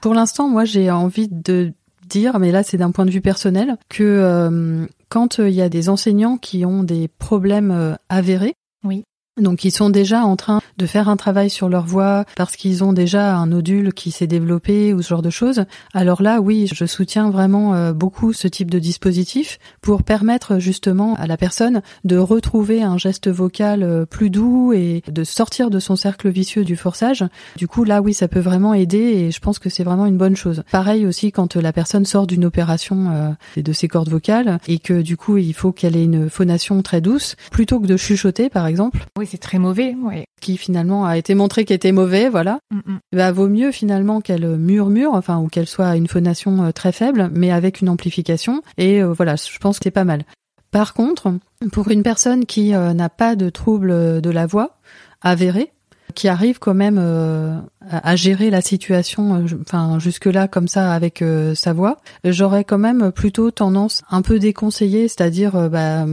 [0.00, 1.72] Pour l'instant, moi, j'ai envie de
[2.08, 5.68] dire, mais là, c'est d'un point de vue personnel, que euh, quand il y a
[5.68, 9.04] des enseignants qui ont des problèmes euh, avérés, Oui.
[9.40, 12.84] Donc ils sont déjà en train de faire un travail sur leur voix parce qu'ils
[12.84, 15.64] ont déjà un nodule qui s'est développé ou ce genre de choses.
[15.94, 21.14] Alors là, oui, je soutiens vraiment euh, beaucoup ce type de dispositif pour permettre justement
[21.14, 25.78] à la personne de retrouver un geste vocal euh, plus doux et de sortir de
[25.78, 27.24] son cercle vicieux du forçage.
[27.56, 30.18] Du coup, là, oui, ça peut vraiment aider et je pense que c'est vraiment une
[30.18, 30.62] bonne chose.
[30.70, 35.02] Pareil aussi quand la personne sort d'une opération euh, de ses cordes vocales et que
[35.02, 38.66] du coup, il faut qu'elle ait une phonation très douce plutôt que de chuchoter, par
[38.66, 39.94] exemple c'est très mauvais.
[40.02, 40.24] Ouais.
[40.40, 42.60] qui finalement a été montré qu'il était mauvais, voilà.
[42.70, 42.98] Mm, mm.
[43.12, 46.92] Bah, vaut mieux finalement qu'elle murmure, enfin, ou qu'elle soit à une phonation euh, très
[46.92, 48.62] faible, mais avec une amplification.
[48.76, 50.24] Et euh, voilà, je pense que c'est pas mal.
[50.70, 51.32] Par contre,
[51.72, 54.78] pour une personne qui euh, n'a pas de trouble de la voix
[55.22, 55.72] avéré,
[56.14, 60.92] qui arrive quand même euh, à à gérer la situation, euh, enfin jusque-là comme ça
[60.92, 66.04] avec euh, sa voix, j'aurais quand même plutôt tendance un peu déconseillée, c'est-à-dire bah,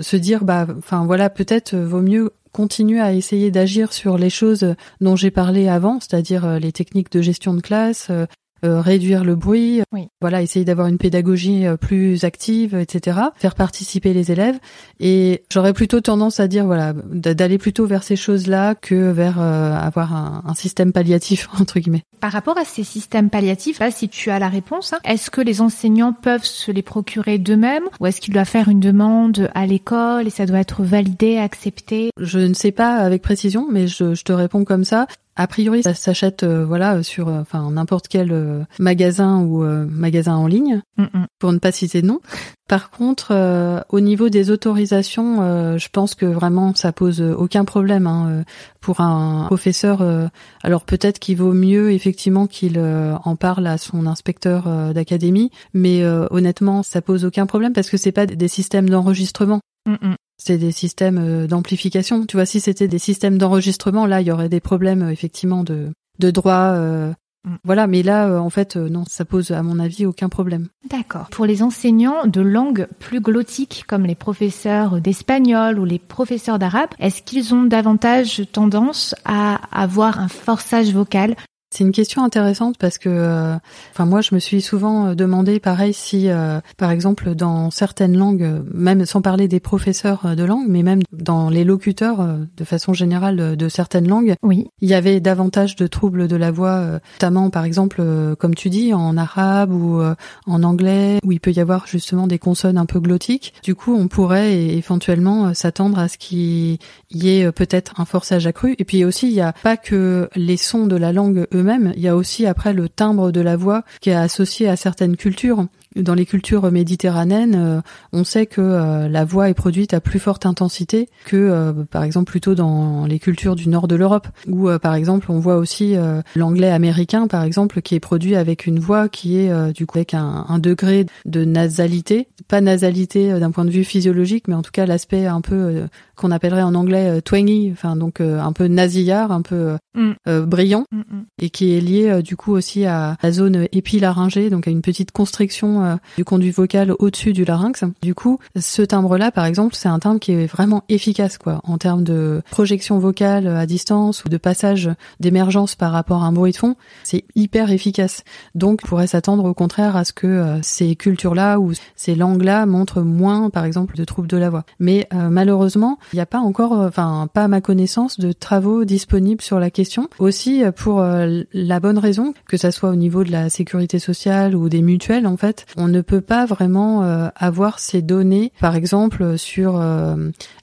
[0.00, 4.74] se dire bah, enfin voilà, peut-être vaut mieux continuer à essayer d'agir sur les choses
[5.00, 8.26] dont j'ai parlé avant, c'est-à-dire euh, les techniques de gestion de classe, euh,
[8.68, 10.08] réduire le bruit, Oui.
[10.20, 13.18] voilà, essayer d'avoir une pédagogie euh, plus active, etc.
[13.36, 14.58] Faire participer les élèves.
[15.00, 19.74] Et j'aurais plutôt tendance à dire, voilà, d'aller plutôt vers ces choses-là que vers euh,
[19.74, 22.02] avoir un, un système palliatif entre guillemets.
[22.20, 25.40] Par rapport à ces systèmes palliatifs, là, si tu as la réponse, hein, est-ce que
[25.40, 29.66] les enseignants peuvent se les procurer d'eux-mêmes ou est-ce qu'ils doivent faire une demande à
[29.66, 32.10] l'école et ça doit être validé, accepté?
[32.18, 35.06] Je ne sais pas avec précision, mais je, je te réponds comme ça.
[35.36, 39.84] A priori, ça s'achète euh, voilà sur euh, enfin n'importe quel euh, magasin ou euh,
[39.88, 41.26] magasin en ligne Mm, mm.
[41.40, 42.20] pour ne pas citer de nom.
[42.68, 47.64] Par contre, euh, au niveau des autorisations, euh, je pense que vraiment ça pose aucun
[47.64, 48.42] problème hein, euh,
[48.80, 50.02] pour un professeur.
[50.02, 50.28] euh,
[50.62, 55.50] alors peut-être qu'il vaut mieux effectivement qu'il euh, en parle à son inspecteur euh, d'académie,
[55.72, 59.60] mais euh, honnêtement, ça pose aucun problème parce que c'est pas des systèmes d'enregistrement.
[59.86, 60.14] Mm.
[60.36, 62.26] C'est des systèmes euh, d'amplification.
[62.26, 65.64] Tu vois, si c'était des systèmes d'enregistrement, là, il y aurait des problèmes euh, effectivement
[65.64, 66.72] de de droit.
[66.74, 67.12] euh,
[67.44, 67.56] Mm.
[67.64, 70.68] Voilà, mais là, euh, en fait, euh, non, ça pose à mon avis aucun problème.
[70.90, 71.28] D'accord.
[71.30, 76.90] Pour les enseignants de langues plus glottiques, comme les professeurs d'espagnol ou les professeurs d'arabe,
[76.98, 81.36] est-ce qu'ils ont davantage tendance à avoir un forçage vocal
[81.76, 83.56] C'est une question intéressante parce que, euh,
[83.90, 88.16] enfin moi, je me suis souvent euh, demandé, pareil, si, euh, par exemple, dans certaines
[88.16, 92.36] langues, même sans parler des professeurs euh, de langue, mais même dans les locuteurs, euh,
[92.56, 94.68] de façon générale, de, certaines langues, Oui.
[94.82, 98.00] il y avait davantage de troubles de la voix, notamment, par exemple,
[98.38, 100.14] comme tu dis, en arabe ou euh,
[100.46, 103.52] en anglais, où il peut y avoir justement des consonnes un peu glottiques.
[103.64, 106.78] Du coup, on pourrait éventuellement s'attendre à ce qu'il
[107.10, 108.76] y ait peut-être un forçage accru.
[108.78, 112.02] Et puis aussi, il n'y a pas que les sons de la langue eux-mêmes, il
[112.02, 115.66] y a aussi après le timbre de la voix qui est associé à certaines cultures.
[115.96, 117.80] Dans les cultures méditerranéennes, euh,
[118.12, 122.02] on sait que euh, la voix est produite à plus forte intensité que, euh, par
[122.02, 125.94] exemple, plutôt dans les cultures du nord de l'Europe, où, par exemple, on voit aussi
[126.34, 130.14] l'anglais américain, par exemple, qui est produit avec une voix qui est, du coup, avec
[130.14, 134.86] un, degré de nasalité, pas nasalité d'un point de vue physiologique, mais en tout cas
[134.86, 135.84] l'aspect un peu
[136.16, 139.78] qu'on appellerait en anglais euh, twangy, enfin donc euh, un peu nasillard, un peu euh,
[139.96, 140.40] Mm.
[140.46, 141.24] brillant Mm, mm.
[141.38, 145.12] et qui est lié du coup aussi à la zone épilaryngée, donc à une petite
[145.12, 147.84] constriction du conduit vocal au-dessus du larynx.
[148.02, 151.78] Du coup, ce timbre-là, par exemple, c'est un timbre qui est vraiment efficace, quoi, en
[151.78, 154.90] termes de projection vocale à distance ou de passage
[155.20, 156.74] d'émergence par rapport à un bruit de fond.
[157.04, 158.24] C'est hyper efficace.
[158.56, 163.02] Donc, on pourrait s'attendre au contraire à ce que ces cultures-là ou ces langues-là montrent
[163.02, 164.64] moins, par exemple, de troubles de la voix.
[164.80, 168.32] Mais euh, malheureusement, il n'y a pas encore, euh, enfin, pas à ma connaissance, de
[168.32, 170.08] travaux disponibles sur la question.
[170.18, 173.98] Aussi, euh, pour euh, la bonne raison, que ça soit au niveau de la sécurité
[173.98, 177.02] sociale ou des mutuelles, en fait, on ne peut pas vraiment
[177.36, 179.82] avoir ces données, par exemple, sur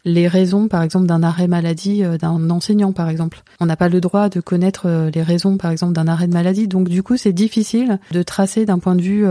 [0.06, 3.44] les raisons, par exemple, d'un arrêt maladie d'un enseignant, par exemple.
[3.60, 6.68] On n'a pas le droit de connaître les raisons, par exemple, d'un arrêt de maladie.
[6.68, 9.26] Donc, du coup, c'est difficile de tracer d'un point de vue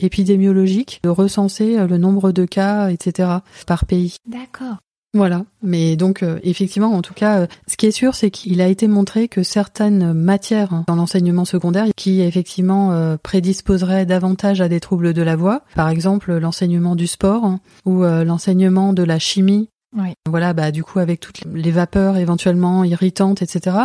[0.00, 3.28] épidémiologique, de recenser le nombre de cas, etc.,
[3.66, 4.16] par pays.
[4.26, 4.76] D'accord.
[5.16, 5.44] Voilà.
[5.62, 8.68] Mais donc, euh, effectivement, en tout cas, euh, ce qui est sûr, c'est qu'il a
[8.68, 14.68] été montré que certaines matières hein, dans l'enseignement secondaire qui, effectivement, euh, prédisposeraient davantage à
[14.68, 19.02] des troubles de la voix, par exemple l'enseignement du sport hein, ou euh, l'enseignement de
[19.02, 20.12] la chimie, Oui.
[20.28, 23.76] voilà, bah du coup, avec toutes les vapeurs éventuellement irritantes, etc.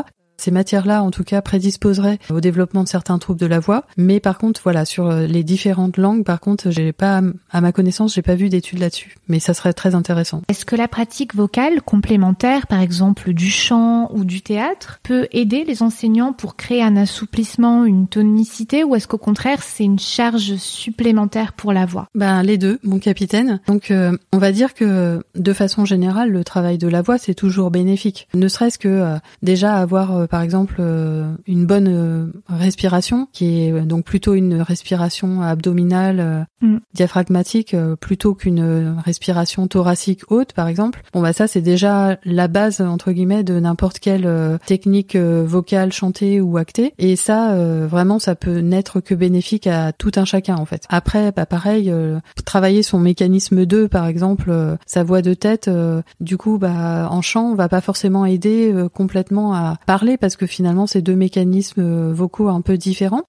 [0.42, 3.84] Ces matières-là, en tout cas, prédisposeraient au développement de certains troubles de la voix.
[3.96, 7.22] Mais par contre, voilà, sur euh, les différentes langues, par contre, j'ai pas,
[7.52, 9.18] à ma connaissance, j'ai pas vu d'études là-dessus.
[9.28, 10.42] Mais ça serait très intéressant.
[10.50, 15.64] Est-ce que la pratique vocale complémentaire, par exemple du chant ou du théâtre, peut aider
[15.64, 20.56] les enseignants pour créer un assouplissement, une tonicité, ou est-ce qu'au contraire c'est une charge
[20.56, 22.08] supplémentaire pour la voix?
[22.16, 23.60] Ben les deux, mon capitaine.
[23.68, 27.36] Donc euh, on va dire que de façon générale, le travail de la voix c'est
[27.36, 28.28] toujours bénéfique.
[28.34, 33.66] Ne serait-ce que euh, déjà avoir euh, par exemple euh, une bonne euh, respiration, qui
[33.66, 36.78] est euh, donc plutôt une respiration abdominale euh, Mm.
[36.94, 41.02] diaphragmatique euh, plutôt qu'une respiration thoracique haute par exemple.
[41.12, 45.44] Bon bah ça c'est déjà la base entre guillemets de n'importe quelle euh, technique euh,
[45.46, 46.94] vocale chantée ou actée.
[47.00, 50.86] Et ça euh, vraiment ça peut n'être que bénéfique à tout un chacun en fait.
[50.90, 55.68] Après bah pareil euh, travailler son mécanisme 2 par exemple euh, sa voix de tête
[55.68, 60.36] euh, du coup bah en chant va pas forcément aider euh, complètement à parler parce
[60.36, 63.24] que finalement c'est deux mécanismes euh, vocaux un peu différents.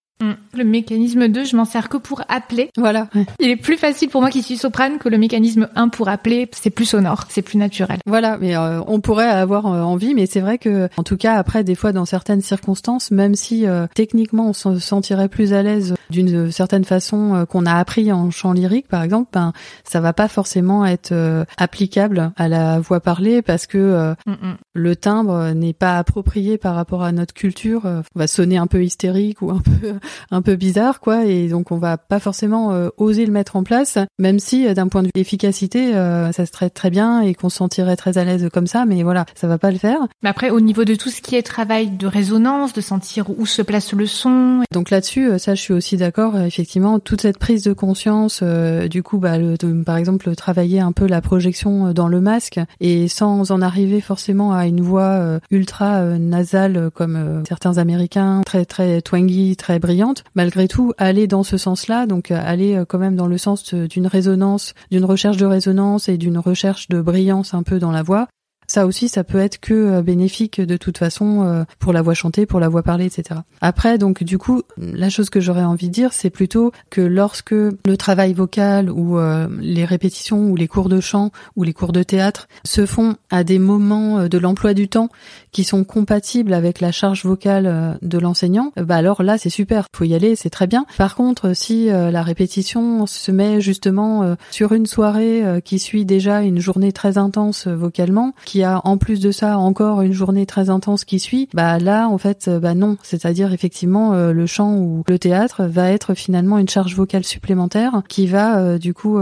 [0.54, 2.70] Le mécanisme 2, je m'en sers que pour appeler.
[2.76, 3.08] Voilà.
[3.40, 6.48] Il est plus facile pour moi qui suis soprane que le mécanisme 1 pour appeler.
[6.52, 7.98] C'est plus sonore, c'est plus naturel.
[8.06, 11.34] Voilà, mais euh, on pourrait avoir euh, envie, mais c'est vrai que, en tout cas,
[11.34, 15.62] après, des fois, dans certaines circonstances, même si euh, techniquement on se sentirait plus à
[15.62, 19.52] l'aise d'une certaine façon euh, qu'on a appris en chant lyrique, par exemple, ben
[19.84, 24.32] ça va pas forcément être euh, applicable à la voix parlée parce que euh, Mm,
[24.32, 24.56] mm.
[24.74, 27.82] le timbre n'est pas approprié par rapport à notre culture.
[27.84, 29.94] On va sonner un peu hystérique ou un peu
[30.30, 31.24] un peu bizarre, quoi.
[31.24, 34.74] Et donc on va pas forcément euh, oser le mettre en place, même si euh,
[34.74, 37.96] d'un point de vue efficacité, euh, ça se traite très bien et qu'on se sentirait
[37.96, 38.84] très à l'aise comme ça.
[38.84, 39.98] Mais voilà, ça va pas le faire.
[40.22, 43.46] Mais après, au niveau de tout ce qui est travail de résonance, de sentir où
[43.46, 44.62] se place le son.
[44.72, 46.38] Donc là-dessus, ça, je suis aussi d'accord.
[46.38, 50.92] Effectivement, toute cette prise de conscience, du coup, bah, le, de, par exemple, travailler un
[50.92, 56.02] peu la projection dans le masque et sans en arriver forcément à une voix ultra
[56.18, 60.01] nasale comme certains Américains, très très twangy, très brillante.
[60.34, 64.74] Malgré tout, aller dans ce sens-là, donc aller quand même dans le sens d'une résonance,
[64.90, 68.28] d'une recherche de résonance et d'une recherche de brillance un peu dans la voix,
[68.72, 72.14] ça aussi, ça peut être que euh, bénéfique de toute façon euh, pour la voix
[72.14, 73.40] chantée, pour la voix parlée, etc.
[73.60, 77.52] Après, donc du coup, la chose que j'aurais envie de dire, c'est plutôt que lorsque
[77.52, 81.92] le travail vocal ou euh, les répétitions ou les cours de chant ou les cours
[81.92, 85.10] de théâtre se font à des moments de l'emploi du temps
[85.52, 90.04] qui sont compatibles avec la charge vocale de l'enseignant, bah alors là, c'est super, faut
[90.04, 90.86] y aller, c'est très bien.
[90.96, 96.58] Par contre, si la répétition se met justement sur une soirée qui suit déjà une
[96.58, 101.04] journée très intense vocalement, qui a en plus de ça encore une journée très intense
[101.04, 105.02] qui suit, bah là en fait euh, bah non, c'est-à-dire effectivement euh, le chant ou
[105.08, 109.20] le théâtre va être finalement une charge vocale supplémentaire qui va euh, du coup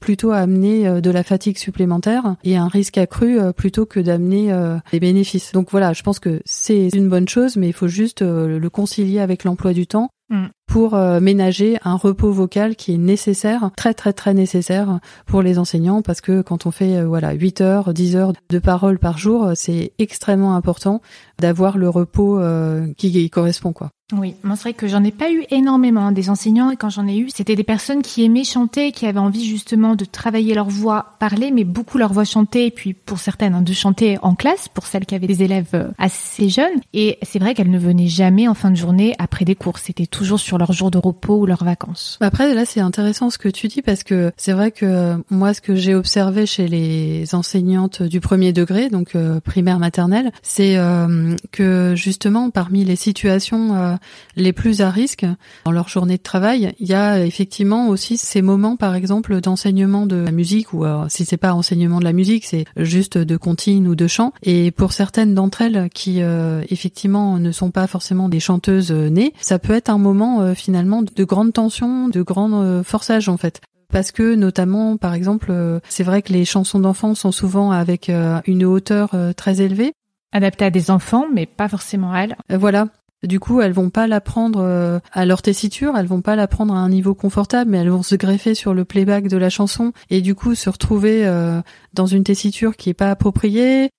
[0.00, 4.54] plutôt amener de la fatigue supplémentaire et un risque accru plutôt que d'amener
[4.92, 5.52] des bénéfices.
[5.70, 9.44] Voilà, je pense que c'est une bonne chose, mais il faut juste le concilier avec
[9.44, 10.46] l'emploi du temps Mm.
[10.66, 15.58] Pour euh, ménager un repos vocal qui est nécessaire, très très très nécessaire pour les
[15.58, 19.18] enseignants parce que quand on fait euh, voilà 8 heures, 10 heures de parole par
[19.18, 21.00] jour, c'est extrêmement important
[21.40, 23.90] d'avoir le repos euh, qui, qui correspond quoi.
[24.12, 27.08] Oui, moi c'est vrai que j'en ai pas eu énormément des enseignants et quand j'en
[27.08, 30.68] ai eu, c'était des personnes qui aimaient chanter, qui avaient envie justement de travailler leur
[30.68, 34.34] voix parler, mais beaucoup leur voix chanter et puis pour certaines hein, de chanter en
[34.34, 36.80] classe, pour celles qui avaient des élèves euh, assez jeunes.
[36.92, 40.06] Et c'est vrai qu'elles ne venaient jamais en fin de journée après des cours, c'était
[40.06, 42.18] toujours sur leur jour de repos ou leurs vacances.
[42.20, 45.60] Après là c'est intéressant ce que tu dis parce que c'est vrai que moi ce
[45.60, 51.34] que j'ai observé chez les enseignantes du premier degré, donc euh, primaire maternelle, c'est euh,
[51.52, 53.98] que justement parmi les situations
[54.36, 55.26] les plus à risque
[55.64, 56.74] dans leur journée de travail.
[56.78, 61.04] Il y a effectivement aussi ces moments, par exemple, d'enseignement de la musique ou euh,
[61.08, 64.32] si c'est pas enseignement de la musique, c'est juste de comptine ou de chant.
[64.42, 69.08] Et pour certaines d'entre elles qui euh, effectivement ne sont pas forcément des chanteuses euh,
[69.08, 73.60] nées, ça peut être un moment finalement de grande tension, de grand forçage en fait.
[73.92, 75.52] Parce que notamment par exemple
[75.88, 78.10] c'est vrai que les chansons d'enfants sont souvent avec
[78.46, 79.92] une hauteur très élevée.
[80.32, 82.36] Adaptées à des enfants mais pas forcément à elles.
[82.50, 82.88] voilà.
[83.24, 86.78] Du coup, elles vont pas l'apprendre euh, à leur tessiture, elles vont pas l'apprendre à
[86.78, 90.20] un niveau confortable, mais elles vont se greffer sur le playback de la chanson et
[90.20, 91.62] du coup se retrouver euh,
[91.94, 93.90] dans une tessiture qui est pas appropriée,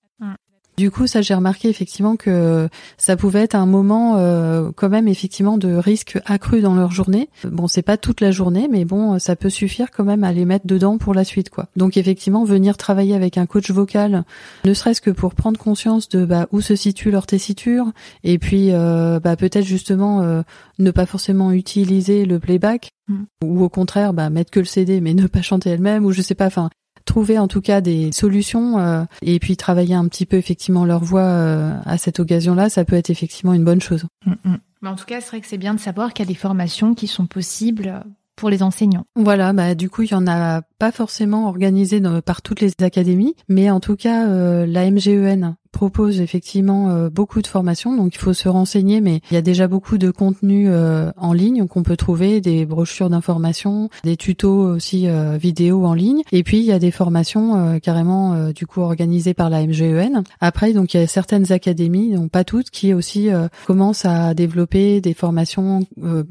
[0.76, 2.68] du coup, ça j'ai remarqué effectivement que
[2.98, 7.30] ça pouvait être un moment euh, quand même effectivement de risque accru dans leur journée.
[7.44, 10.44] Bon, c'est pas toute la journée, mais bon, ça peut suffire quand même à les
[10.44, 11.68] mettre dedans pour la suite, quoi.
[11.76, 14.24] Donc effectivement, venir travailler avec un coach vocal,
[14.64, 18.68] ne serait-ce que pour prendre conscience de bah, où se situe leur tessiture, et puis
[18.72, 20.42] euh, bah, peut-être justement euh,
[20.78, 23.24] ne pas forcément utiliser le playback, mm.
[23.44, 26.20] ou au contraire bah, mettre que le CD mais ne pas chanter elle-même, ou je
[26.20, 26.46] sais pas.
[26.46, 26.68] Enfin,
[27.06, 31.02] trouver en tout cas des solutions euh, et puis travailler un petit peu effectivement leur
[31.02, 34.04] voix euh, à cette occasion-là, ça peut être effectivement une bonne chose.
[34.26, 34.58] Mm, mm.
[34.82, 36.38] Mais en tout cas, c'est vrai que c'est bien de savoir qu'il y a des
[36.38, 38.04] formations qui sont possibles
[38.36, 39.06] pour les enseignants.
[39.16, 43.34] Voilà, bah du coup il y en a pas forcément organisé par toutes les académies,
[43.48, 48.18] mais en tout cas euh, la MGEN propose effectivement euh, beaucoup de formations, donc il
[48.18, 51.82] faut se renseigner, mais il y a déjà beaucoup de contenu euh, en ligne qu'on
[51.82, 56.64] peut trouver, des brochures d'information, des tutos aussi euh, vidéo en ligne, et puis il
[56.64, 60.22] y a des formations carrément du coup organisées par la MGEN.
[60.40, 63.28] Après, donc il y a certaines académies, donc pas toutes, qui aussi
[63.66, 65.80] commencent à développer des formations,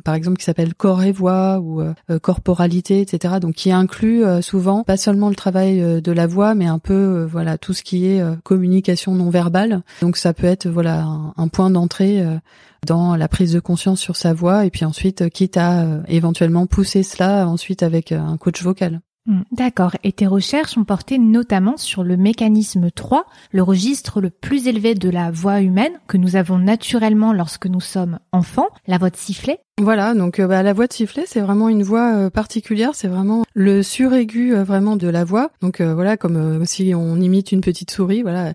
[0.04, 1.84] par exemple qui s'appellent corps et voix ou
[2.22, 3.36] corporalité, etc.
[3.40, 7.58] Donc qui inclut souvent pas seulement le travail de la voix, mais un peu voilà
[7.58, 9.82] tout ce qui est communication non verbal.
[10.02, 11.06] Donc ça peut être voilà
[11.36, 12.38] un, point d'entrée euh,
[12.86, 16.02] dans la prise de conscience sur sa voix et puis ensuite euh, quitte à euh,
[16.08, 19.02] éventuellement pousser cela ensuite avec un coach vocal.
[19.28, 19.98] Hmm, d'accord.
[20.04, 24.96] Et tes recherches ont porté notamment sur le mécanisme 3, le registre le plus élevé
[24.96, 29.18] de la voix humaine que nous avons naturellement lorsque nous sommes enfants, la voix de
[29.18, 29.60] sifflet.
[29.82, 33.82] Voilà, donc bah, la voix de sifflet, c'est vraiment une voix particulière, c'est vraiment le
[33.82, 35.50] suraigu vraiment de la voix.
[35.62, 38.54] Donc voilà, comme si on imite une petite souris, voilà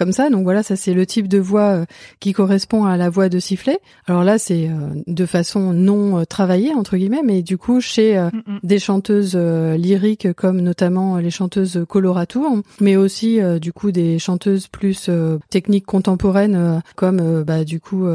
[0.00, 0.30] comme ça.
[0.30, 1.84] Donc voilà, ça c'est le type de voix euh,
[2.20, 3.78] qui correspond à la voix de sifflet.
[4.06, 8.18] Alors là, c'est euh, de façon non euh, travaillée entre guillemets, mais du coup chez
[8.18, 8.58] mm, mm.
[8.62, 15.10] des chanteuses lyriques comme notamment les chanteuses coloratour, mais aussi du coup des chanteuses plus
[15.50, 18.06] techniques contemporaines comme bah du coup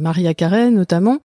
[0.00, 1.20] Maria Carey notamment.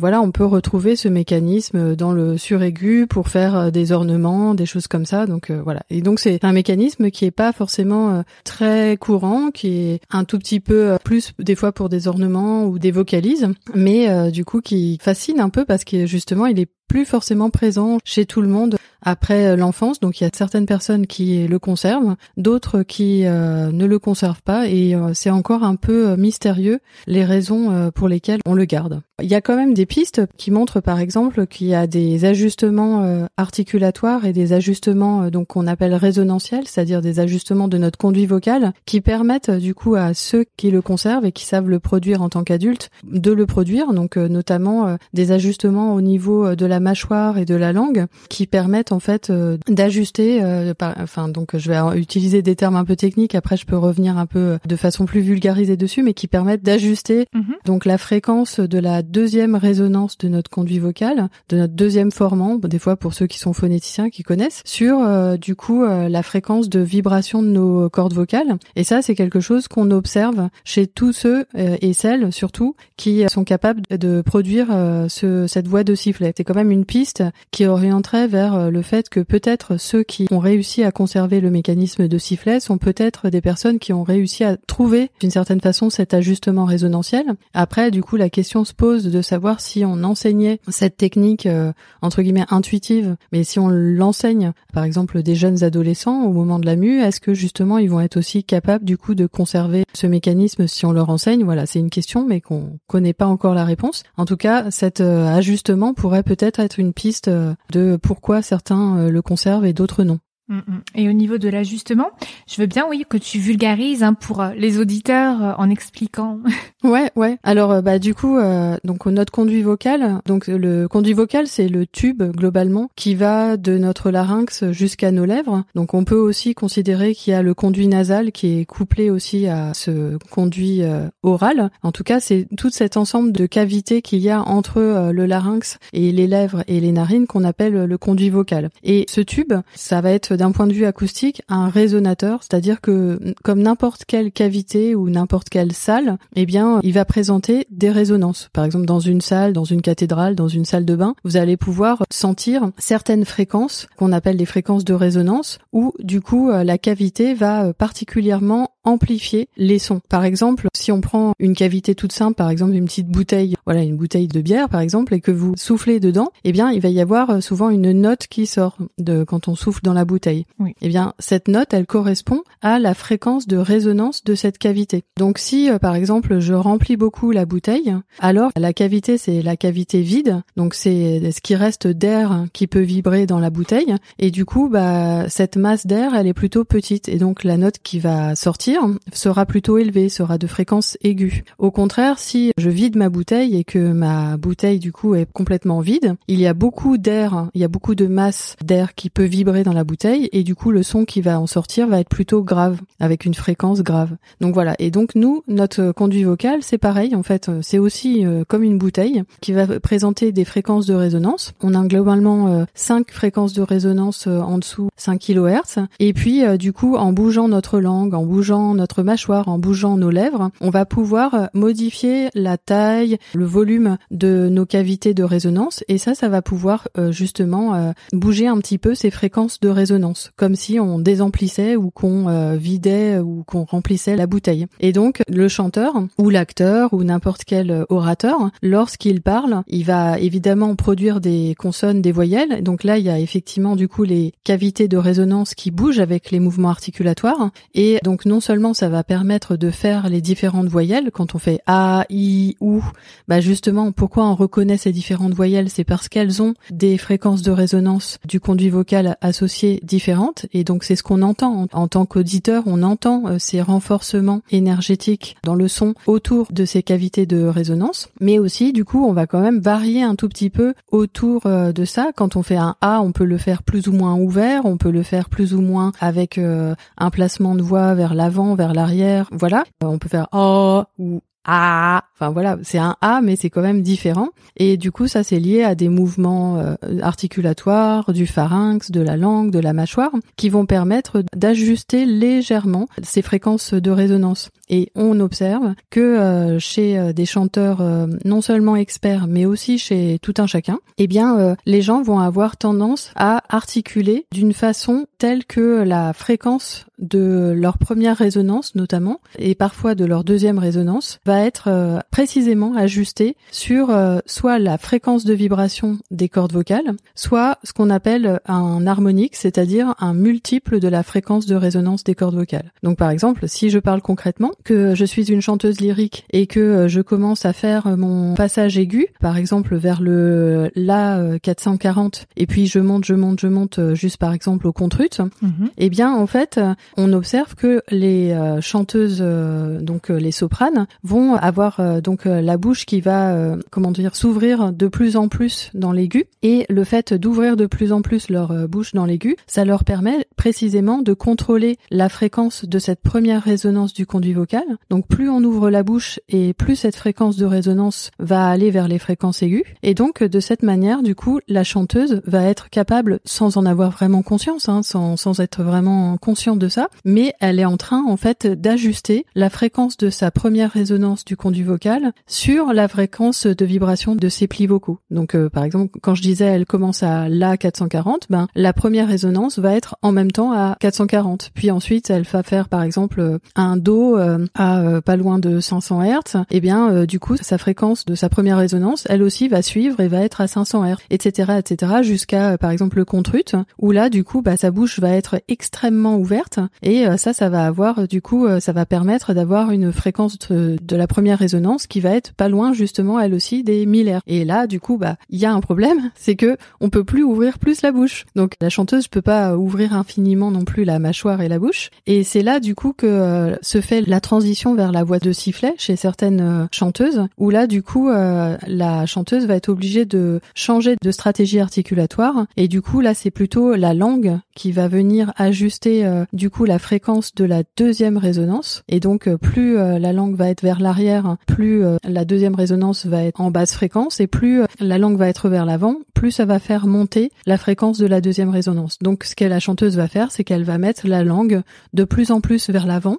[0.00, 4.64] Voilà, on peut retrouver ce mécanisme dans le suraigu pour faire euh, des ornements, des
[4.64, 5.26] choses comme ça.
[5.26, 5.82] Donc euh, voilà.
[5.90, 10.24] Et donc c'est un mécanisme qui est pas forcément euh, très courant, qui est un
[10.24, 14.60] tout petit peu plus des fois pour des ornements ou des vocalises, mais du coup
[14.60, 18.48] qui fascine un peu parce que justement il est plus forcément présent chez tout le
[18.48, 20.00] monde après l'enfance.
[20.00, 24.42] Donc il y a certaines personnes qui le conservent, d'autres qui euh, ne le conservent
[24.42, 28.64] pas et euh, c'est encore un peu euh, mystérieux les raisons pour lesquelles on le
[28.64, 29.02] garde.
[29.22, 32.24] Il y a quand même des pistes qui montrent par exemple qu'il y a des
[32.24, 38.26] ajustements articulatoires et des ajustements donc qu'on appelle résonantiels, c'est-à-dire des ajustements de notre conduit
[38.26, 42.22] vocal qui permettent du coup à ceux qui le conservent et qui savent le produire
[42.22, 43.92] en tant qu'adultes de le produire.
[43.92, 48.92] Donc notamment des ajustements au niveau de la mâchoire et de la langue qui permettent
[48.92, 53.34] en fait euh, d'ajuster euh, enfin donc je vais utiliser des termes un peu techniques
[53.34, 57.26] après je peux revenir un peu de façon plus vulgarisée dessus mais qui permettent d'ajuster
[57.34, 57.54] Mhm.
[57.64, 62.56] donc la fréquence de la deuxième résonance de notre conduit vocal, de notre deuxième formant,
[62.56, 66.22] des fois pour ceux qui sont phonéticiens qui connaissent, sur euh, du coup euh, la
[66.22, 68.58] fréquence de vibration de nos cordes vocales.
[68.76, 73.24] Et ça c'est quelque chose qu'on observe chez tous ceux euh, et celles surtout qui
[73.28, 76.32] sont capables de produire euh, ce, cette voix de sifflet.
[76.36, 80.26] C'est quand même une piste qui orienterait vers euh, le fait que peut-être ceux qui
[80.30, 84.44] ont réussi à conserver le mécanisme de sifflet sont peut-être des personnes qui ont réussi
[84.44, 87.24] à trouver d'une certaine façon cet ajustement résonantiel.
[87.54, 91.72] Après, du coup, la question se pose de savoir si on enseignait cette technique euh,
[92.02, 96.66] entre guillemets intuitive, mais si on l'enseigne, par exemple, des jeunes adolescents au moment de
[96.66, 100.06] la mue, est-ce que justement ils vont être aussi capables du coup de conserver ce
[100.06, 101.44] mécanisme si on leur enseigne?
[101.44, 104.02] Voilà, c'est une question, mais qu'on connaît pas encore la réponse.
[104.16, 108.98] En tout cas, cet euh, ajustement pourrait peut-être être une piste euh, de pourquoi certains
[108.98, 110.18] euh, le conservent et d'autres non.
[110.50, 110.80] Mm, mm.
[110.96, 112.10] Et au niveau de l'ajustement,
[112.48, 116.40] je veux bien, oui, que tu vulgarises hein, pour euh, les auditeurs euh, en expliquant.
[116.82, 117.36] Ouais, ouais.
[117.42, 120.22] Alors, euh, bah, du coup, euh, donc notre conduit vocal.
[120.24, 125.26] Donc, le conduit vocal, c'est le tube globalement qui va de notre larynx jusqu'à nos
[125.26, 125.64] lèvres.
[125.74, 129.46] Donc, on peut aussi considérer qu'il y a le conduit nasal qui est couplé aussi
[129.46, 130.82] à ce conduit
[131.22, 131.70] oral.
[131.82, 135.78] En tout cas, c'est tout cet ensemble de cavités qu'il y a entre le larynx
[135.92, 138.70] et les lèvres et les narines qu'on appelle le conduit vocal.
[138.82, 143.20] Et ce tube, ça va être d'un point de vue acoustique un résonateur, c'est-à-dire que
[143.44, 148.48] comme n'importe quelle cavité ou n'importe quelle salle, eh bien, il va présenter des résonances.
[148.54, 151.58] Par exemple, dans une salle, dans une cathédrale, dans une salle de bain, vous allez
[151.58, 156.78] pouvoir sentir certaines fréquences qu'on appelle les fréquences de résonance où du coup euh, la
[156.78, 160.00] cavité va euh, particulièrement amplifier les sons.
[160.08, 163.82] Par exemple, si on prend une cavité toute simple, par exemple une petite bouteille, voilà
[163.82, 166.88] une bouteille de bière par exemple, et que vous soufflez dedans, eh bien il va
[166.88, 170.46] y avoir euh, souvent une note qui sort de quand on souffle dans la bouteille.
[170.58, 170.74] Oui.
[170.80, 175.04] Eh bien cette note, elle correspond à la fréquence de résonance de cette cavité.
[175.18, 179.56] Donc si euh, par exemple je remplis beaucoup la bouteille, alors la cavité c'est la
[179.56, 184.30] cavité vide, donc c'est ce qui reste d'air qui peut vibrer dans la bouteille, et
[184.30, 187.98] du coup bah cette masse d'air elle est plutôt petite, et donc la note qui
[187.98, 188.69] va sortir
[189.12, 191.44] sera plutôt élevée, sera de fréquence aiguë.
[191.58, 195.80] Au contraire, si je vide ma bouteille et que ma bouteille du coup est complètement
[195.80, 199.24] vide, il y a beaucoup d'air, il y a beaucoup de masse d'air qui peut
[199.24, 202.08] vibrer dans la bouteille et du coup le son qui va en sortir va être
[202.08, 204.16] plutôt grave, avec une fréquence grave.
[204.40, 208.44] Donc voilà, et donc nous, notre conduit vocal, c'est pareil en fait, c'est aussi euh,
[208.46, 211.52] comme une bouteille qui va présenter des fréquences de résonance.
[211.62, 216.44] On a globalement euh, 5 fréquences de résonance euh, en dessous 5 kHz et puis
[216.44, 220.50] euh, du coup en bougeant notre langue, en bougeant notre mâchoire, en bougeant nos lèvres,
[220.60, 225.98] on va pouvoir euh, modifier la taille, le volume de nos cavités de résonance et
[225.98, 230.30] ça ça va pouvoir euh, justement euh, bouger un petit peu ces fréquences de résonance
[230.36, 232.10] comme si on désemplissait ou qu'on
[232.56, 234.66] vidait ou qu'on remplissait la bouteille.
[234.80, 240.74] Et donc le chanteur ou l'acteur ou n'importe quel orateur, lorsqu'il parle, il va évidemment
[240.76, 242.62] produire des consonnes, des voyelles.
[242.62, 246.30] Donc là, il y a effectivement du coup les cavités de résonance qui bougent avec
[246.30, 247.50] les mouvements articulatoires.
[247.74, 251.60] Et donc non seulement ça va permettre de faire les différentes voyelles quand on fait
[251.66, 252.82] a, i, ou.
[253.28, 257.52] Bah justement, pourquoi on reconnaît ces différentes voyelles, c'est parce qu'elles ont des fréquences de
[257.52, 260.46] résonance du conduit vocal associées différentes.
[260.52, 264.42] Et donc c'est ce qu'on entend en, en tant qu'auditeur, on entend euh, ces renforcements
[264.50, 268.08] énergétiques dans le son autour de ces cavités de résonance.
[268.20, 271.72] Mais aussi, du coup, on va quand même varier un tout petit peu autour euh,
[271.72, 272.10] de ça.
[272.16, 274.90] Quand on fait un A, on peut le faire plus ou moins ouvert, on peut
[274.90, 279.28] le faire plus ou moins avec euh, un placement de voix vers l'avant, vers l'arrière.
[279.32, 279.64] Voilà.
[279.82, 283.62] Euh, on peut faire A ou ah, enfin voilà, c'est un a mais c'est quand
[283.62, 288.90] même différent et du coup ça c'est lié à des mouvements euh, articulatoires du pharynx,
[288.90, 294.50] de la langue, de la mâchoire qui vont permettre d'ajuster légèrement ces fréquences de résonance.
[294.68, 297.82] Et on observe que euh, chez euh, des chanteurs
[298.24, 302.56] non seulement experts mais aussi chez tout un chacun, eh bien les gens vont avoir
[302.56, 309.54] tendance à articuler d'une façon telle que la fréquence de leur première résonance notamment et
[309.54, 315.34] parfois de leur deuxième résonance va être précisément ajustée sur euh, soit la fréquence de
[315.34, 321.02] vibration des cordes vocales, soit ce qu'on appelle un harmonique, c'est-à-dire un multiple de la
[321.02, 322.72] fréquence de résonance des cordes vocales.
[322.82, 326.60] Donc par exemple, si je parle concrètement que je suis une chanteuse lyrique et que
[326.60, 332.46] euh, je commence à faire mon passage aigu, par exemple vers le la 440 et
[332.46, 335.70] puis je monte, je monte, je monte juste par exemple au contrut, Mhm.
[335.78, 336.60] eh bien en fait
[336.96, 342.26] on observe que les euh, chanteuses euh, donc euh, les sopranes vont avoir euh, donc
[342.26, 346.24] euh, la bouche qui va euh, comment dire s'ouvrir de plus en plus dans l'aigu.
[346.42, 349.84] Et le fait d'ouvrir de plus en plus leur euh, bouche dans l'aigu ça leur
[349.84, 354.64] permet précisément de contrôler la fréquence de cette première résonance du conduit vocal.
[354.88, 358.88] Donc plus on ouvre la bouche et plus cette fréquence de résonance va aller vers
[358.88, 359.64] les fréquences aiguës.
[359.82, 363.90] Et donc de cette manière du coup la chanteuse va être capable sans en avoir
[363.90, 368.04] vraiment conscience hein, sans, sans être vraiment consciente de ça mais elle est en train
[368.06, 371.89] en fait d'ajuster la fréquence de sa première résonance du conduit vocal
[372.26, 374.98] sur la fréquence de vibration de ses plis vocaux.
[375.10, 379.08] Donc euh, par exemple, quand je disais elle commence à la 440, ben la première
[379.08, 381.50] résonance va être en même temps à 440.
[381.54, 385.38] Puis ensuite, elle va faire par exemple euh, un do euh, à euh, pas loin
[385.38, 386.44] de 500 Hz.
[386.50, 390.00] Et bien euh, du coup, sa fréquence de sa première résonance, elle aussi va suivre
[390.00, 394.10] et va être à 500 Hz, etc., etc., jusqu'à par exemple le contrut, où là
[394.10, 398.22] du coup, bah, sa bouche va être extrêmement ouverte et ça, ça va avoir du
[398.22, 402.32] coup, ça va permettre d'avoir une fréquence de, de la première résonance qui va être
[402.34, 404.20] pas loin justement elle aussi des 1000 Hz.
[404.26, 407.22] Et là, du coup, bah il y a un problème, c'est que on peut plus
[407.22, 408.26] ouvrir plus la bouche.
[408.36, 411.90] Donc la chanteuse peut pas ouvrir infiniment non plus la mâchoire et la bouche.
[412.06, 415.32] Et c'est là du coup que euh, se fait la transition vers la voix de
[415.32, 420.04] sifflet chez certaines euh, chanteuses, où là du coup euh, la chanteuse va être obligée
[420.04, 422.46] de changer de stratégie articulatoire.
[422.56, 426.66] Et du coup là c'est plutôt la langue qui va venir ajuster euh, du coup
[426.66, 428.82] la fréquence de la deuxième résonance.
[428.88, 433.06] Et donc euh, plus euh, la langue va être vers l'arrière, plus la deuxième résonance
[433.06, 436.44] va être en basse fréquence et plus la langue va être vers l'avant, plus ça
[436.44, 438.98] va faire monter la fréquence de la deuxième résonance.
[439.00, 441.62] Donc ce que la chanteuse va faire, c'est qu'elle va mettre la langue
[441.94, 443.16] de plus en plus vers l'avant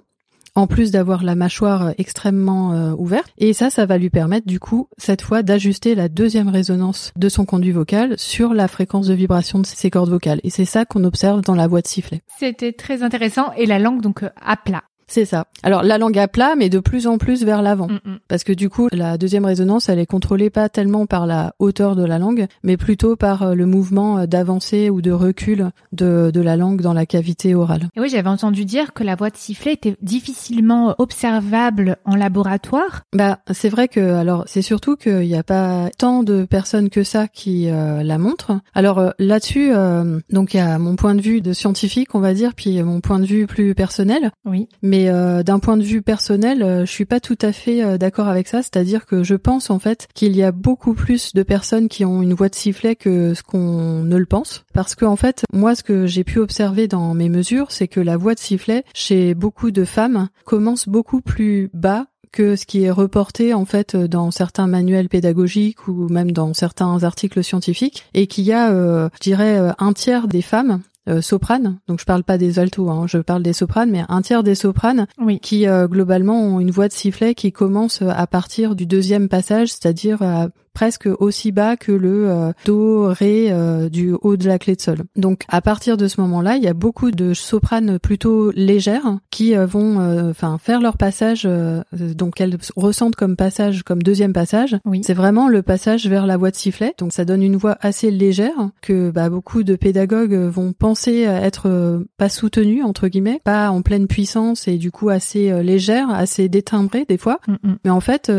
[0.54, 3.32] en plus d'avoir la mâchoire euh, extrêmement euh, ouverte.
[3.38, 7.28] Et ça, ça va lui permettre du coup, cette fois, d'ajuster la deuxième résonance de
[7.28, 10.40] son conduit vocal sur la fréquence de vibration de ses cordes vocales.
[10.44, 12.22] Et c'est ça qu'on observe dans la voix de sifflet.
[12.38, 14.82] C'était très intéressant et la langue donc euh, à plat.
[15.12, 15.44] C'est ça.
[15.62, 17.88] Alors la langue à plat, mais de plus en plus vers l'avant.
[17.88, 18.18] Mm, mm.
[18.28, 21.96] Parce que du coup, la deuxième résonance, elle est contrôlée pas tellement par la hauteur
[21.96, 26.30] de la langue, mais plutôt par euh, le mouvement euh, d'avancée ou de recul de,
[26.32, 27.90] de la langue dans la cavité orale.
[27.94, 33.02] Et oui, j'avais entendu dire que la voix de sifflet était difficilement observable en laboratoire.
[33.12, 37.02] Bah, c'est vrai que alors c'est surtout qu'il n'y a pas tant de personnes que
[37.02, 38.60] ça qui euh, la montrent.
[38.74, 42.20] Alors euh, là-dessus, euh, donc il y a mon point de vue de scientifique, on
[42.20, 44.30] va dire, puis mon point de vue plus personnel.
[44.44, 44.68] Oui.
[44.82, 47.98] Mais euh, d'un point de vue personnel, euh, je suis pas tout à fait euh,
[47.98, 48.62] d'accord avec ça.
[48.62, 52.22] C'est-à-dire que je pense en fait qu'il y a beaucoup plus de personnes qui ont
[52.22, 54.64] une voix de sifflet que ce qu'on ne le pense.
[54.72, 58.00] Parce que en fait, moi, ce que j'ai pu observer dans mes mesures, c'est que
[58.00, 62.82] la voix de sifflet chez beaucoup de femmes commence beaucoup plus bas que ce qui
[62.82, 68.26] est reporté en fait dans certains manuels pédagogiques ou même dans certains articles scientifiques et
[68.26, 72.04] qu'il y a, euh, je dirais, euh, un tiers des femmes euh, sopranes, donc je
[72.04, 75.40] parle pas des altos, hein, je parle des sopranes, mais un tiers des sopranes Oui.
[75.40, 79.68] qui euh, globalement ont une voix de sifflet qui commence à partir du deuxième passage,
[79.68, 84.58] c'est-à-dire à presque aussi bas que le euh, do ré euh, du haut de la
[84.58, 84.98] clé de sol.
[85.16, 89.56] Donc à partir de ce moment-là, il y a beaucoup de sopranes plutôt légères qui
[89.56, 91.48] euh, vont euh, enfin faire leur passage
[91.92, 94.76] donc elles ressentent comme passage comme deuxième passage.
[94.84, 95.02] Oui.
[95.04, 96.94] C'est vraiment le passage vers la voix de sifflet.
[96.98, 102.02] Donc ça donne une voix assez légère que bah, beaucoup de pédagogues vont penser être
[102.16, 107.04] pas soutenue entre guillemets, pas en pleine puissance et du coup assez légère, assez détimbrée
[107.08, 107.40] des fois.
[107.46, 107.76] Mm, mm.
[107.84, 108.32] Mais en fait,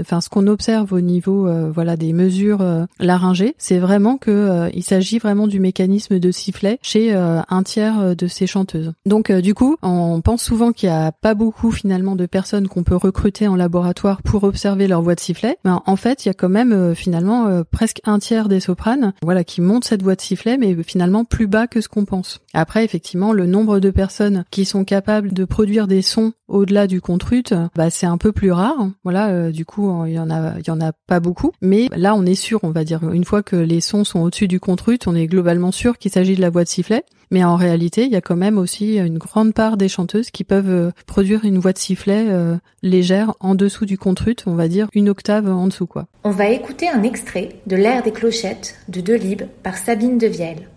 [0.00, 2.64] enfin, ce qu'on observe au niveau voilà des mesures
[3.00, 8.26] laryngées, c'est vraiment que il s'agit vraiment du mécanisme de sifflet chez un tiers de
[8.26, 8.92] ces chanteuses.
[9.04, 12.82] Donc du coup, on pense souvent qu'il y a pas beaucoup finalement de personnes qu'on
[12.82, 15.58] peut recruter en laboratoire pour observer leur voix de sifflet.
[15.64, 19.44] Mais en fait, il y a quand même finalement presque un tiers des sopranes, voilà,
[19.44, 22.40] qui montent cette voix de sifflet, mais finalement plus bas que ce qu'on pense.
[22.54, 27.00] Après, effectivement, le nombre de personnes qui sont capables de produire des sons au-delà du
[27.00, 28.88] contrut, bah, c'est un peu plus rare.
[29.04, 31.52] Voilà, euh, du coup, il y en a, il y en a pas beaucoup.
[31.60, 34.48] Mais là, on est sûr, on va dire, une fois que les sons sont au-dessus
[34.48, 37.04] du contrut, on est globalement sûr qu'il s'agit de la voix de sifflet.
[37.30, 40.44] Mais en réalité, il y a quand même aussi une grande part des chanteuses qui
[40.44, 44.68] peuvent euh, produire une voix de sifflet euh, légère en dessous du contrut, on va
[44.68, 46.06] dire une octave en dessous, quoi.
[46.22, 50.68] On va écouter un extrait de l'air des clochettes de Delibes par Sabine Devielle.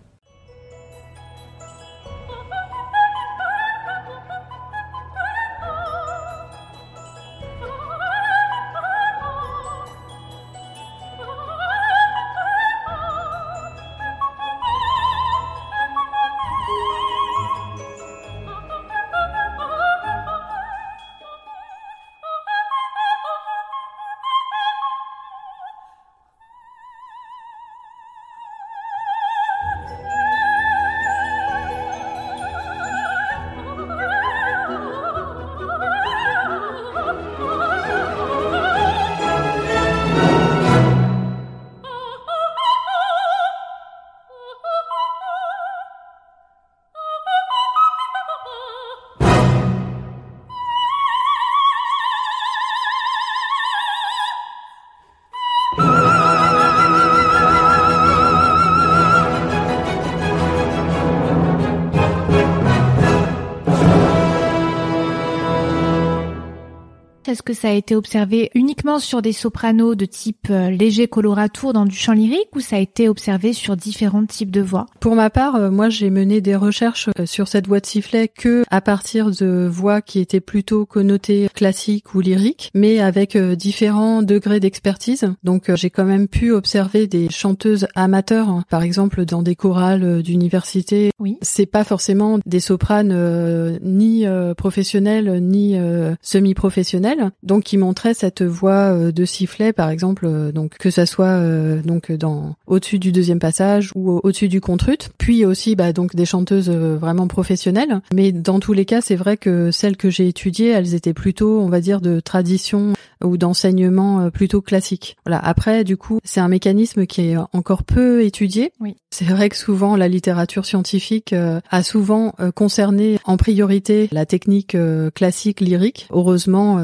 [67.39, 71.71] Est-ce que ça a été observé uniquement sur des sopranos de type euh, léger coloratour
[71.71, 74.87] dans du chant lyrique ou ça a été observé sur différents types de voix?
[74.99, 78.27] Pour ma part, euh, moi j'ai mené des recherches euh, sur cette voix de sifflet
[78.27, 84.21] que à partir de voix qui étaient plutôt connotées classiques ou lyriques, mais avec différents
[84.21, 85.33] degrés d'expertise.
[85.45, 88.65] Donc j'ai quand même pu observer des chanteuses amateurs, hein.
[88.69, 91.11] par exemple dans des chorales d'université.
[91.19, 91.37] Oui.
[91.41, 94.25] C'est pas forcément des sopranes ni
[94.57, 95.77] professionnelles ni
[96.21, 101.05] semi-professionnelles donc qui montrait cette voix euh, de sifflet par exemple euh, donc que ça
[101.05, 105.93] soit euh, donc dans au-dessus du deuxième passage ou au-dessus du contrut puis aussi bah
[105.93, 108.01] donc des chanteuses vraiment professionnelles.
[108.13, 111.59] Mais dans tous les cas c'est vrai que celles que j'ai étudiées elles étaient plutôt
[111.59, 112.93] on va dire de tradition
[113.23, 118.23] ou d'enseignement plutôt classique voilà après du coup c'est un mécanisme qui est encore peu
[118.23, 118.95] étudié oui.
[119.09, 124.77] c'est vrai que souvent la littérature scientifique a souvent concerné en priorité la technique
[125.13, 126.79] classique lyrique heureusement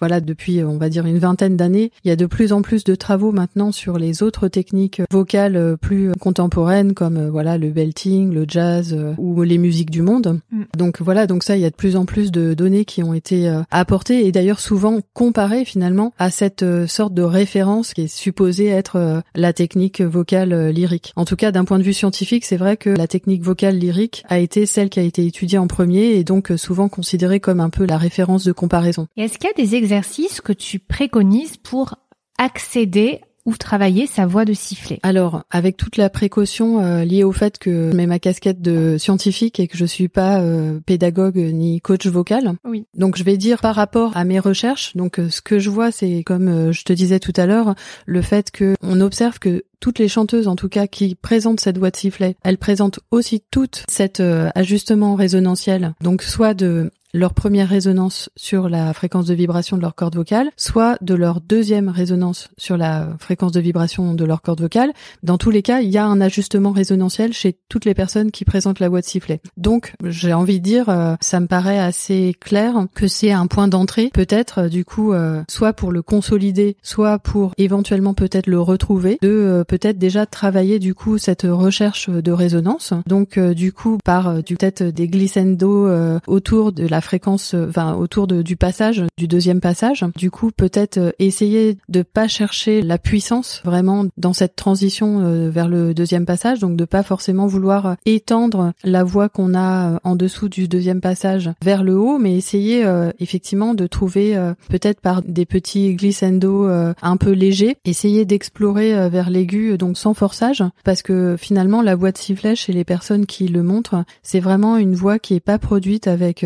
[0.00, 2.84] voilà, depuis on va dire une vingtaine d'années, il y a de plus en plus
[2.84, 7.70] de travaux maintenant sur les autres techniques vocales euh, plus contemporaines comme euh, voilà le
[7.70, 10.40] belting, le jazz euh, ou les musiques du monde.
[10.50, 10.62] Mm.
[10.76, 13.14] Donc voilà, donc ça il y a de plus en plus de données qui ont
[13.14, 18.68] été apportées et d'ailleurs souvent comparées finalement à cette sorte de référence qui est supposée
[18.68, 21.12] être la technique vocale lyrique.
[21.16, 24.22] En tout cas, d'un point de vue scientifique, c'est vrai que la technique vocale lyrique
[24.28, 27.70] a été celle qui a été étudiée en premier et donc souvent considérée comme un
[27.70, 29.08] peu la référence de comparaison.
[29.16, 31.96] est-ce qu'il y a des exercices que tu préconises pour
[32.38, 37.32] accéder ou travailler sa voix de sifflet Alors, avec toute la précaution euh, liée au
[37.32, 41.36] fait que je mets ma casquette de scientifique et que je suis pas euh, pédagogue
[41.36, 42.54] ni coach vocal.
[42.64, 42.86] Oui.
[42.96, 44.96] Donc, je vais dire par rapport à mes recherches.
[44.96, 47.74] Donc, euh, ce que je vois, c'est comme je te disais tout à l'heure,
[48.06, 51.76] le fait que on observe que toutes les chanteuses, en tout cas, qui présentent cette
[51.76, 54.22] voix de sifflet, elles présentent aussi toutes cet
[54.54, 55.92] ajustement résonantiel.
[56.00, 60.50] Donc, soit de leur première résonance sur la fréquence de vibration de leur corde vocale,
[60.56, 64.92] soit de leur deuxième résonance sur la fréquence de vibration de leur corde vocale.
[65.22, 68.44] Dans tous les cas, il y a un ajustement résonantiel chez toutes les personnes qui
[68.44, 69.40] présentent la voix de sifflet.
[69.56, 73.68] Donc, j'ai envie de dire, euh, ça me paraît assez clair que c'est un point
[73.68, 78.60] d'entrée, peut-être euh, du coup, euh, soit pour le consolider, soit pour éventuellement peut-être le
[78.60, 82.92] retrouver, de peut-être déjà travailler du coup cette recherche de résonance.
[83.06, 85.88] Donc, du coup, par du peut-être des glissando
[86.26, 90.04] autour de la fréquence, euh, enfin autour de, du passage, du deuxième passage.
[90.16, 95.50] Du coup, peut-être euh, essayer de pas chercher la puissance vraiment dans cette transition euh,
[95.50, 100.16] vers le deuxième passage, donc de pas forcément vouloir étendre la voix qu'on a en
[100.16, 102.84] dessous du deuxième passage vers le haut, mais essayer
[103.18, 104.36] effectivement de trouver
[104.68, 110.62] peut-être par des petits glissando un peu légers, essayer d'explorer vers l'aigu donc sans forçage,
[110.84, 114.76] parce que finalement la voix de sifflet chez les personnes qui le montrent, c'est vraiment
[114.76, 116.44] une voix qui est pas produite avec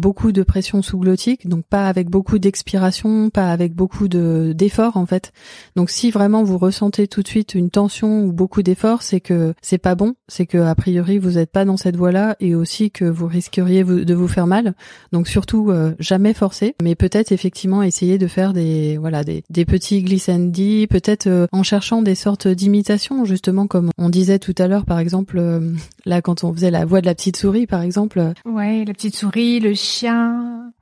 [0.00, 5.06] beaucoup de pression sous-glottique, donc pas avec beaucoup d'expiration, pas avec beaucoup de d'efforts en
[5.06, 5.32] fait.
[5.76, 9.54] Donc si vraiment vous ressentez tout de suite une tension ou beaucoup d'efforts, c'est que
[9.62, 12.90] c'est pas bon, c'est que a priori vous n'êtes pas dans cette voie-là et aussi
[12.90, 14.74] que vous risqueriez de vous faire mal.
[15.12, 19.64] Donc surtout euh, jamais forcer, mais peut-être effectivement essayer de faire des voilà des, des
[19.64, 24.68] petits glissandi, peut-être euh, en cherchant des sortes d'imitations justement comme on disait tout à
[24.68, 25.72] l'heure par exemple euh,
[26.04, 28.32] là quand on faisait la voix de la petite souris par exemple.
[28.44, 29.74] Ouais, la petite souris, le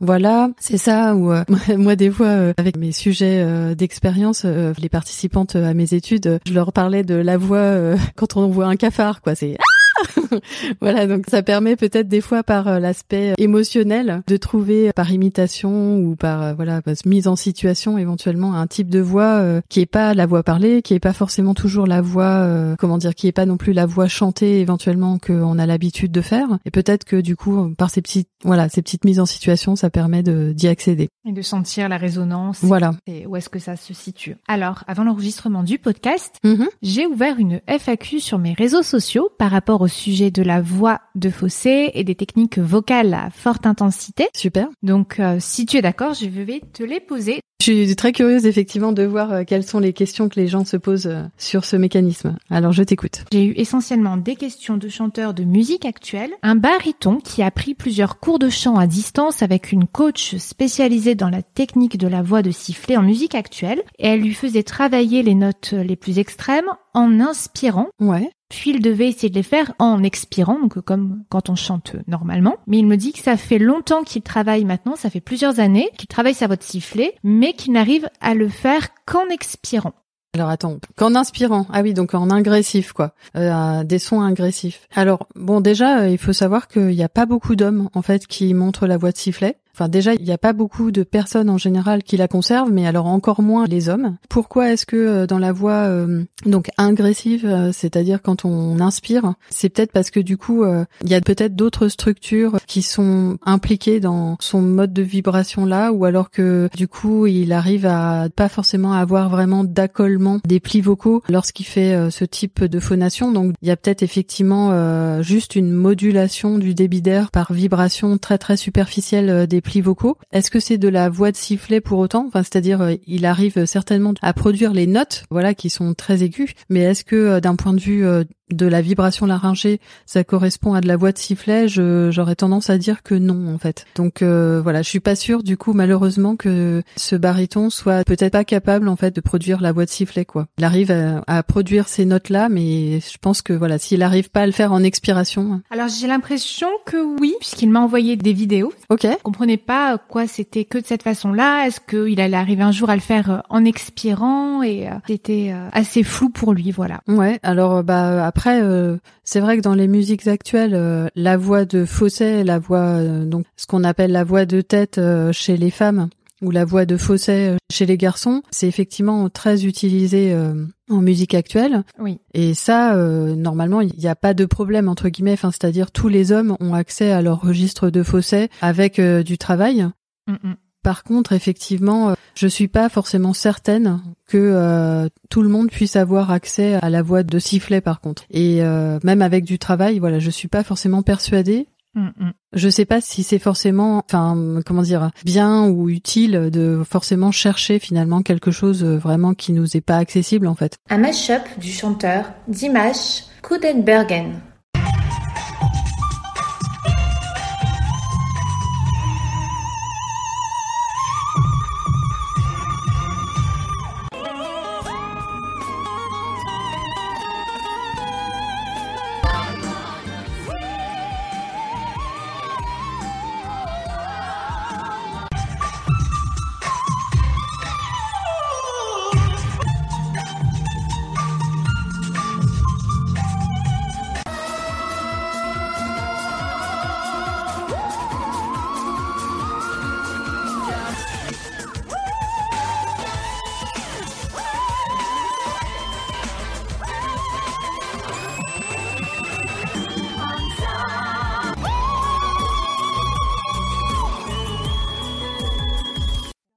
[0.00, 1.14] Voilà, c'est ça.
[1.14, 1.32] Ou
[1.76, 7.02] moi des fois avec mes sujets d'expérience, les participantes à mes études, je leur parlais
[7.02, 9.34] de la voix quand on voit un cafard quoi.
[9.34, 9.56] C'est
[10.80, 15.98] voilà, donc ça permet peut-être des fois par euh, l'aspect émotionnel de trouver par imitation
[15.98, 19.86] ou par euh, voilà mise en situation éventuellement un type de voix euh, qui est
[19.86, 22.48] pas la voix parlée, qui est pas forcément toujours la voix
[22.78, 26.20] comment dire, qui est pas non plus la voix chantée éventuellement qu'on a l'habitude de
[26.20, 26.58] faire.
[26.64, 29.90] Et peut-être que du coup par ces petites voilà ces petites mises en situation, ça
[29.90, 32.60] permet de d'y accéder et de sentir la résonance.
[32.62, 32.92] Voilà.
[33.06, 36.68] Et où est-ce que ça se situe Alors avant l'enregistrement du podcast, Mhm.
[36.82, 41.00] j'ai ouvert une FAQ sur mes réseaux sociaux par rapport au sujet de la voix
[41.14, 44.28] de fossé et des techniques vocales à forte intensité.
[44.34, 44.68] Super.
[44.82, 47.40] Donc, euh, si tu es d'accord, je vais te les poser.
[47.60, 50.64] Je suis très curieuse effectivement de voir euh, quelles sont les questions que les gens
[50.64, 52.36] se posent euh, sur ce mécanisme.
[52.50, 53.24] Alors je t'écoute.
[53.32, 57.74] J'ai eu essentiellement des questions de chanteurs de musique actuelle, un baryton qui a pris
[57.74, 62.22] plusieurs cours de chant à distance avec une coach spécialisée dans la technique de la
[62.22, 66.18] voix de sifflet en musique actuelle, et elle lui faisait travailler les notes les plus
[66.18, 68.30] extrêmes en inspirant Ouais.
[68.48, 72.56] Puis il devait essayer de les faire en expirant, donc comme quand on chante normalement.
[72.66, 75.90] Mais il me dit que ça fait longtemps qu'il travaille maintenant, ça fait plusieurs années
[75.98, 79.94] qu'il travaille sa voix de sifflet, mais qu'il n'arrive à le faire qu'en expirant.
[80.34, 81.66] Alors attends, qu'en inspirant.
[81.72, 84.86] Ah oui, donc en ingressif quoi, Euh, des sons agressifs.
[84.94, 88.26] Alors bon, déjà euh, il faut savoir qu'il n'y a pas beaucoup d'hommes en fait
[88.26, 89.56] qui montrent la voix de sifflet.
[89.76, 92.86] Enfin déjà, il n'y a pas beaucoup de personnes en général qui la conservent, mais
[92.86, 94.16] alors encore moins les hommes.
[94.30, 99.34] Pourquoi est-ce que euh, dans la voix euh, donc agressive, euh, c'est-à-dire quand on inspire,
[99.50, 100.64] c'est peut-être parce que du coup
[101.02, 105.92] il y a peut-être d'autres structures qui sont impliquées dans son mode de vibration là,
[105.92, 110.80] ou alors que du coup il arrive à pas forcément avoir vraiment d'accollement des plis
[110.80, 113.30] vocaux lorsqu'il fait ce type de phonation.
[113.30, 118.38] Donc il y a peut-être effectivement juste une modulation du débit d'air par vibration très
[118.38, 120.16] très superficielle des vocaux.
[120.32, 122.26] Est-ce que c'est de la voix de sifflet pour autant?
[122.26, 126.50] Enfin, c'est-à-dire euh, il arrive certainement à produire les notes, voilà, qui sont très aiguës.
[126.68, 130.74] Mais est-ce que euh, d'un point de vue euh, de la vibration laryngée, ça correspond
[130.74, 133.86] à de la voix de sifflet Je j'aurais tendance à dire que non en fait.
[133.96, 138.32] Donc euh, voilà, je suis pas sûre du coup malheureusement que ce baryton soit peut-être
[138.32, 140.46] pas capable en fait de produire la voix de sifflet quoi.
[140.58, 144.30] Il arrive à, à produire ces notes là, mais je pense que voilà, s'il arrive
[144.30, 148.32] pas à le faire en expiration, Alors j'ai l'impression que oui, puisqu'il m'a envoyé des
[148.32, 148.72] vidéos.
[148.90, 149.02] ok.
[149.04, 151.66] Je comprenais pas quoi c'était que de cette façon-là.
[151.66, 155.50] Est-ce qu'il allait arriver un jour à le faire euh, en expirant et euh, c'était
[155.52, 157.00] euh, assez flou pour lui, voilà.
[157.08, 161.64] Ouais, alors bah après euh, c'est vrai que dans les musiques actuelles euh, la voix
[161.64, 165.56] de fausset, la voix euh, donc ce qu'on appelle la voix de tête euh, chez
[165.56, 166.08] les femmes
[166.42, 171.00] ou la voix de fausset euh, chez les garçons, c'est effectivement très utilisé euh, en
[171.00, 172.18] musique actuelle Oui.
[172.34, 176.08] et ça euh, normalement il n'y a pas de problème entre guillemets, enfin c'est-à-dire tous
[176.08, 179.86] les hommes ont accès à leur registre de fausset avec euh, du travail.
[180.28, 180.56] Mm, mm.
[180.86, 185.96] Par contre, effectivement, euh, je suis pas forcément certaine que euh, tout le monde puisse
[185.96, 187.80] avoir accès à la voix de sifflet.
[187.80, 191.66] Par contre, et euh, même avec du travail, voilà, je suis pas forcément persuadée.
[191.96, 192.32] Mm, mm.
[192.52, 197.80] Je sais pas si c'est forcément, enfin, comment dire, bien ou utile de forcément chercher
[197.80, 200.76] finalement quelque chose vraiment qui nous est pas accessible en fait.
[200.88, 204.40] Un mash-up du chanteur Dimash Kudenbergen.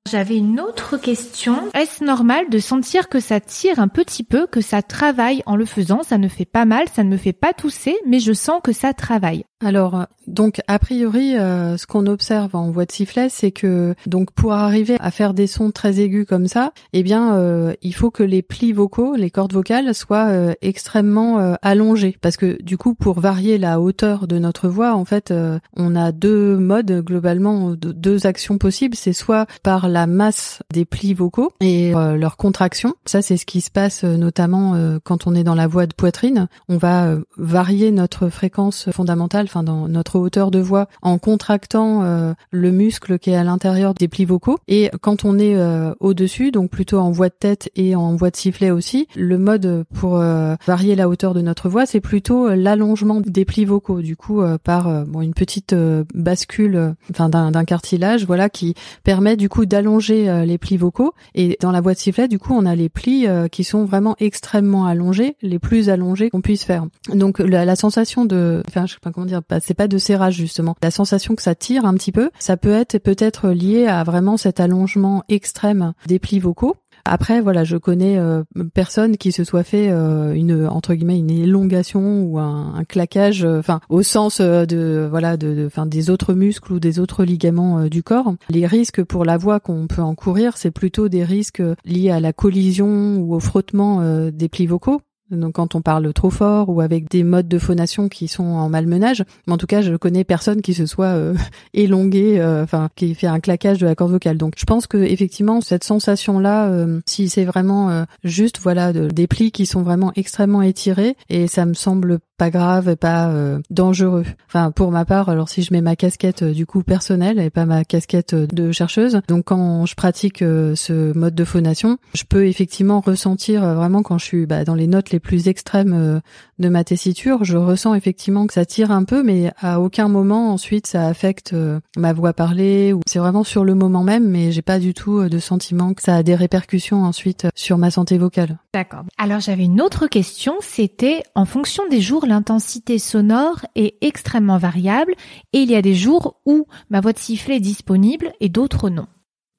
[0.09, 1.55] J'avais une autre question.
[1.75, 5.65] Est-ce normal de sentir que ça tire un petit peu, que ça travaille en le
[5.65, 6.01] faisant?
[6.01, 8.71] Ça ne fait pas mal, ça ne me fait pas tousser, mais je sens que
[8.71, 9.43] ça travaille.
[9.61, 14.31] Alors, donc a priori, euh, ce qu'on observe en voix de sifflet, c'est que donc
[14.31, 18.09] pour arriver à faire des sons très aigus comme ça, eh bien, euh, il faut
[18.09, 22.93] que les plis vocaux, les cordes vocales, soient euh, extrêmement allongées, parce que du coup,
[22.93, 25.33] pour varier la hauteur de notre voix, en fait,
[25.75, 28.95] on a deux modes globalement, deux actions possibles.
[28.95, 32.93] C'est soit par la masse des plis vocaux et leur contraction.
[33.05, 36.47] Ça, c'est ce qui se passe notamment quand on est dans la voix de poitrine.
[36.67, 42.33] On va varier notre fréquence fondamentale enfin dans notre hauteur de voix, en contractant euh,
[42.51, 44.59] le muscle qui est à l'intérieur des plis vocaux.
[44.67, 48.29] Et quand on est euh, au-dessus, donc plutôt en voix de tête et en voix
[48.29, 52.49] de sifflet aussi, le mode pour euh, varier la hauteur de notre voix, c'est plutôt
[52.49, 54.01] l'allongement des plis vocaux.
[54.01, 55.75] Du coup, par bon, une petite
[56.13, 61.13] bascule, enfin d'un cartilage, voilà, qui permet du coup d'allonger les plis vocaux.
[61.35, 64.15] Et dans la voix de sifflet, du coup, on a les plis qui sont vraiment
[64.19, 66.85] extrêmement allongés, les plus allongés qu'on puisse faire.
[67.13, 70.35] Donc la, la sensation de, enfin, je sais pas comment dire c'est pas de serrage
[70.35, 70.75] justement.
[70.81, 74.37] La sensation que ça tire un petit peu, ça peut être peut-être lié à vraiment
[74.37, 76.75] cet allongement extrême des plis vocaux.
[77.05, 81.31] Après, voilà, je connais euh, personne qui se soit fait euh, une entre guillemets une
[81.31, 86.73] élongation ou un, claquage, euh, enfin au sens de voilà de, enfin des autres muscles
[86.73, 88.33] ou des autres ligaments du corps.
[88.49, 92.33] Les risques pour la voix qu'on peut encourir, c'est plutôt des risques liés à la
[92.33, 97.09] collision ou au frottement des plis vocaux donc quand on parle trop fort ou avec
[97.09, 100.61] des modes de phonation qui sont en malmenage, mais en tout cas je connais personne
[100.61, 101.35] qui se soit euh,
[101.73, 104.37] élongué, euh, enfin qui fait un claquage de la corde vocale.
[104.37, 109.27] Donc je pense que effectivement cette sensation là, euh, si c'est vraiment juste voilà des
[109.27, 113.31] plis qui sont vraiment extrêmement étirés et ça me semble pas grave, pas
[113.69, 114.25] dangereux.
[114.47, 117.65] Enfin pour ma part, alors si je mets ma casquette du coup personnelle et pas
[117.65, 123.01] ma casquette de chercheuse, donc quand je pratique ce mode de phonation, je peux effectivement
[123.01, 126.19] ressentir vraiment quand je suis bah, dans les notes les plus extrêmes euh,
[126.59, 130.51] de ma tessiture, je ressens effectivement que ça tire un peu, mais à aucun moment
[130.51, 132.93] ensuite ça affecte euh, ma voix parlée.
[132.93, 135.93] Ou c'est vraiment sur le moment même, mais j'ai pas du tout euh, de sentiment
[135.93, 138.57] que ça a des répercussions ensuite sur ma santé vocale.
[138.73, 139.03] D'accord.
[139.17, 145.13] Alors j'avais une autre question, c'était en fonction des jours, l'intensité sonore est extrêmement variable
[145.51, 148.89] et il y a des jours où ma voix de sifflet est disponible et d'autres
[148.89, 149.07] non.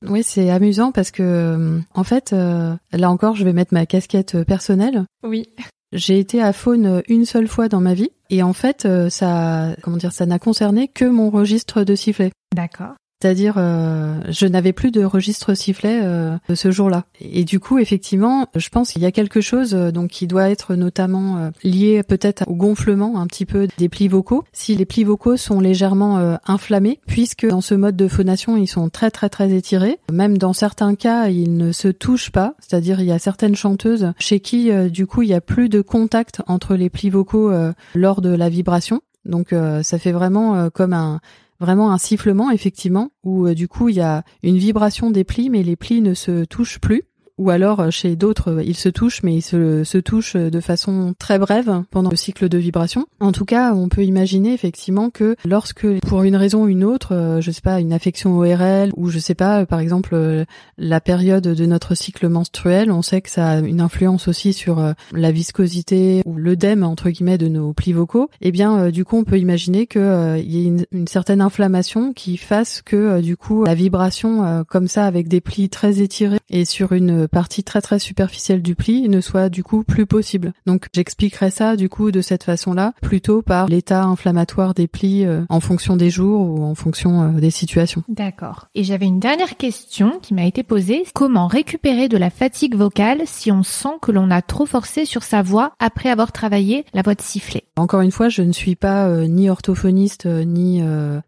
[0.07, 3.85] Oui, c'est amusant parce que euh, en fait, euh, là encore, je vais mettre ma
[3.85, 5.05] casquette euh, personnelle.
[5.23, 5.51] Oui.
[5.93, 9.97] J'ai été à Faune une seule fois dans ma vie et en fait, ça, comment
[9.97, 12.31] dire, ça n'a concerné que mon registre de sifflet.
[12.55, 12.95] D'accord.
[13.21, 17.05] C'est-à-dire, euh, je n'avais plus de registre sifflet euh, ce jour-là.
[17.21, 20.49] Et du coup, effectivement, je pense qu'il y a quelque chose euh, donc qui doit
[20.49, 24.45] être notamment euh, lié peut-être au gonflement un petit peu des plis vocaux.
[24.53, 28.89] Si les plis vocaux sont légèrement inflammés, puisque dans ce mode de phonation, ils sont
[28.89, 29.99] très très très étirés.
[30.11, 32.55] Même dans certains cas, ils ne se touchent pas.
[32.59, 35.81] C'est-à-dire, il y a certaines chanteuses chez qui, du coup, il y a plus de
[35.81, 37.53] contact entre les plis vocaux
[37.95, 39.01] lors de la vibration.
[39.25, 41.21] Donc, ça fait vraiment comme un
[41.61, 45.51] vraiment un sifflement effectivement où euh, du coup il y a une vibration des plis
[45.51, 47.05] mais les plis ne se touchent plus
[47.41, 50.61] ou alors euh, chez d'autres euh, ils se touchent mais ils se, se touchent de
[50.61, 53.07] façon très brève pendant le cycle de vibration.
[53.19, 57.15] En tout cas, on peut imaginer effectivement que lorsque pour une raison ou une autre,
[57.15, 60.45] euh, je sais pas, une affection ORL ou je sais pas, par exemple
[60.77, 64.95] la période de notre cycle menstruel, on sait que ça a une influence aussi sur
[65.13, 68.29] la viscosité ou l'œdème entre guillemets de nos plis vocaux.
[68.43, 72.37] Eh bien, du coup, on peut imaginer que il y ait une, certaine inflammation qui
[72.37, 76.93] fasse que du coup la vibration comme ça avec des plis très étirés et sur
[76.93, 80.53] une partie très très superficielle du pli ne soit du coup plus possible.
[80.67, 85.43] Donc j'expliquerai ça du coup de cette façon-là, plutôt par l'état inflammatoire des plis euh,
[85.49, 88.03] en fonction des jours ou en fonction euh, des situations.
[88.09, 88.69] D'accord.
[88.75, 91.05] Et j'avais une dernière question qui m'a été posée.
[91.15, 95.23] Comment récupérer de la fatigue vocale si on sent que l'on a trop forcé sur
[95.23, 97.65] sa voix après avoir travaillé la voix de sifflet?
[97.77, 100.83] Encore une fois, je ne suis pas euh, ni orthophoniste ni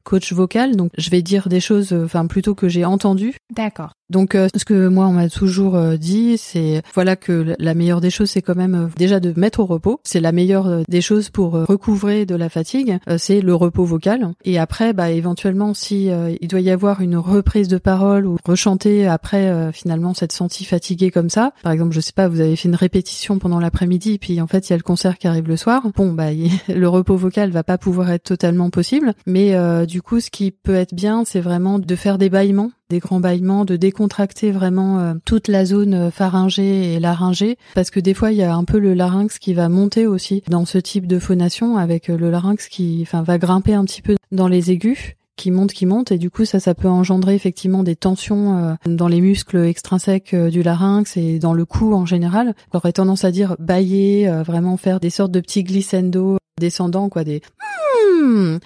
[0.05, 3.35] coach vocal, donc je vais dire des choses, enfin plutôt que j'ai entendu.
[3.55, 3.93] D'accord.
[4.13, 8.01] Donc euh, ce que moi on m'a toujours euh, dit, c'est voilà que la meilleure
[8.01, 10.01] des choses c'est quand même euh, déjà de mettre au repos.
[10.05, 14.32] C'est la meilleure des choses pour recouvrer de la fatigue, c'est le repos vocal.
[14.45, 19.07] Et après, bah éventuellement si il doit y avoir une reprise de parole ou rechanter
[19.07, 21.53] après finalement cette sentie fatiguée comme ça.
[21.62, 24.68] Par exemple, je sais pas, vous avez fait une répétition pendant l'après-midi, puis en fait
[24.68, 25.82] il y a le concert qui arrive le soir.
[25.97, 26.30] Bon bah
[26.68, 30.74] le repos vocal va pas pouvoir être totalement possible, mais du coup ce qui peut
[30.74, 35.14] être bien, c'est vraiment de faire des bâillements des grands bâillements, de décontracter vraiment euh,
[35.24, 38.64] toute la zone euh, pharyngée et laryngée, parce que des fois il y a un
[38.64, 42.30] peu le larynx qui va monter aussi dans ce type de phonation, avec euh, le
[42.30, 46.12] larynx qui, enfin, va grimper un petit peu dans les aigus qui monte, qui monte,
[46.12, 50.62] et du coup ça, ça peut engendrer effectivement des tensions dans les muscles extrinsèques du
[50.62, 52.55] larynx et dans le cou en général.
[52.72, 57.40] J'aurais tendance à dire bailler, vraiment faire des sortes de petits glissando descendants, quoi, des
[58.23, 58.59] hmm,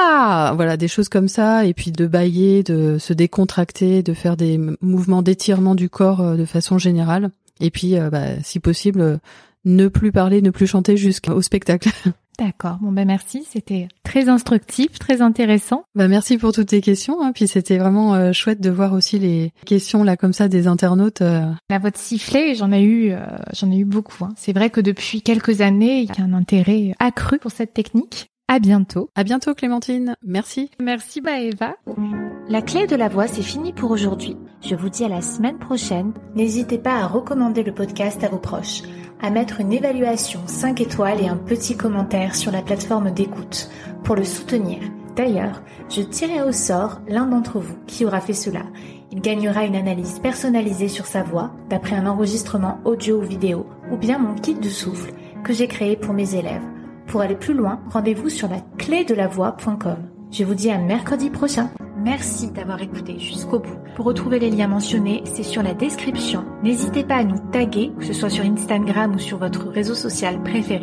[0.00, 4.36] ah, voilà, des choses comme ça, et puis de bailler, de se décontracter, de faire
[4.36, 9.00] des mouvements d'étirement du corps euh, de façon générale, et puis, euh, bah, si possible,
[9.00, 9.16] euh,
[9.64, 11.88] ne plus parler, ne plus chanter jusqu'au spectacle.
[12.38, 12.78] D'accord.
[12.80, 15.84] Bon ben merci, c'était très instructif, très intéressant.
[15.94, 17.22] Bah merci pour toutes tes questions.
[17.22, 17.32] Hein.
[17.32, 21.20] Puis c'était vraiment euh, chouette de voir aussi les questions là comme ça des internautes.
[21.20, 21.44] euh.
[21.68, 23.18] La voix de sifflet, j'en ai eu, euh,
[23.52, 24.24] j'en ai eu beaucoup.
[24.24, 24.30] hein.
[24.36, 28.31] C'est vrai que depuis quelques années, il y a un intérêt accru pour cette technique.
[28.52, 29.08] À bientôt.
[29.14, 30.14] À bientôt Clémentine.
[30.22, 30.70] Merci.
[30.78, 31.74] Merci Maëva.
[32.50, 34.36] La clé de la voix, c'est fini pour aujourd'hui.
[34.60, 36.12] Je vous dis à la semaine prochaine.
[36.34, 38.82] N'hésitez pas à recommander le podcast à vos proches,
[39.22, 43.70] à mettre une évaluation 5 étoiles et un petit commentaire sur la plateforme d'écoute
[44.04, 44.80] pour le soutenir.
[45.16, 48.64] D'ailleurs, je tirerai au sort l'un d'entre vous qui aura fait cela.
[49.12, 53.96] Il gagnera une analyse personnalisée sur sa voix d'après un enregistrement audio ou vidéo ou
[53.96, 56.60] bien mon kit de souffle que j'ai créé pour mes élèves.
[57.06, 58.56] Pour aller plus loin, rendez-vous sur la.
[60.30, 61.70] Je vous dis à mercredi prochain.
[61.98, 63.76] Merci d'avoir écouté jusqu'au bout.
[63.94, 66.44] Pour retrouver les liens mentionnés, c'est sur la description.
[66.62, 70.42] N'hésitez pas à nous taguer, que ce soit sur Instagram ou sur votre réseau social
[70.42, 70.80] préféré.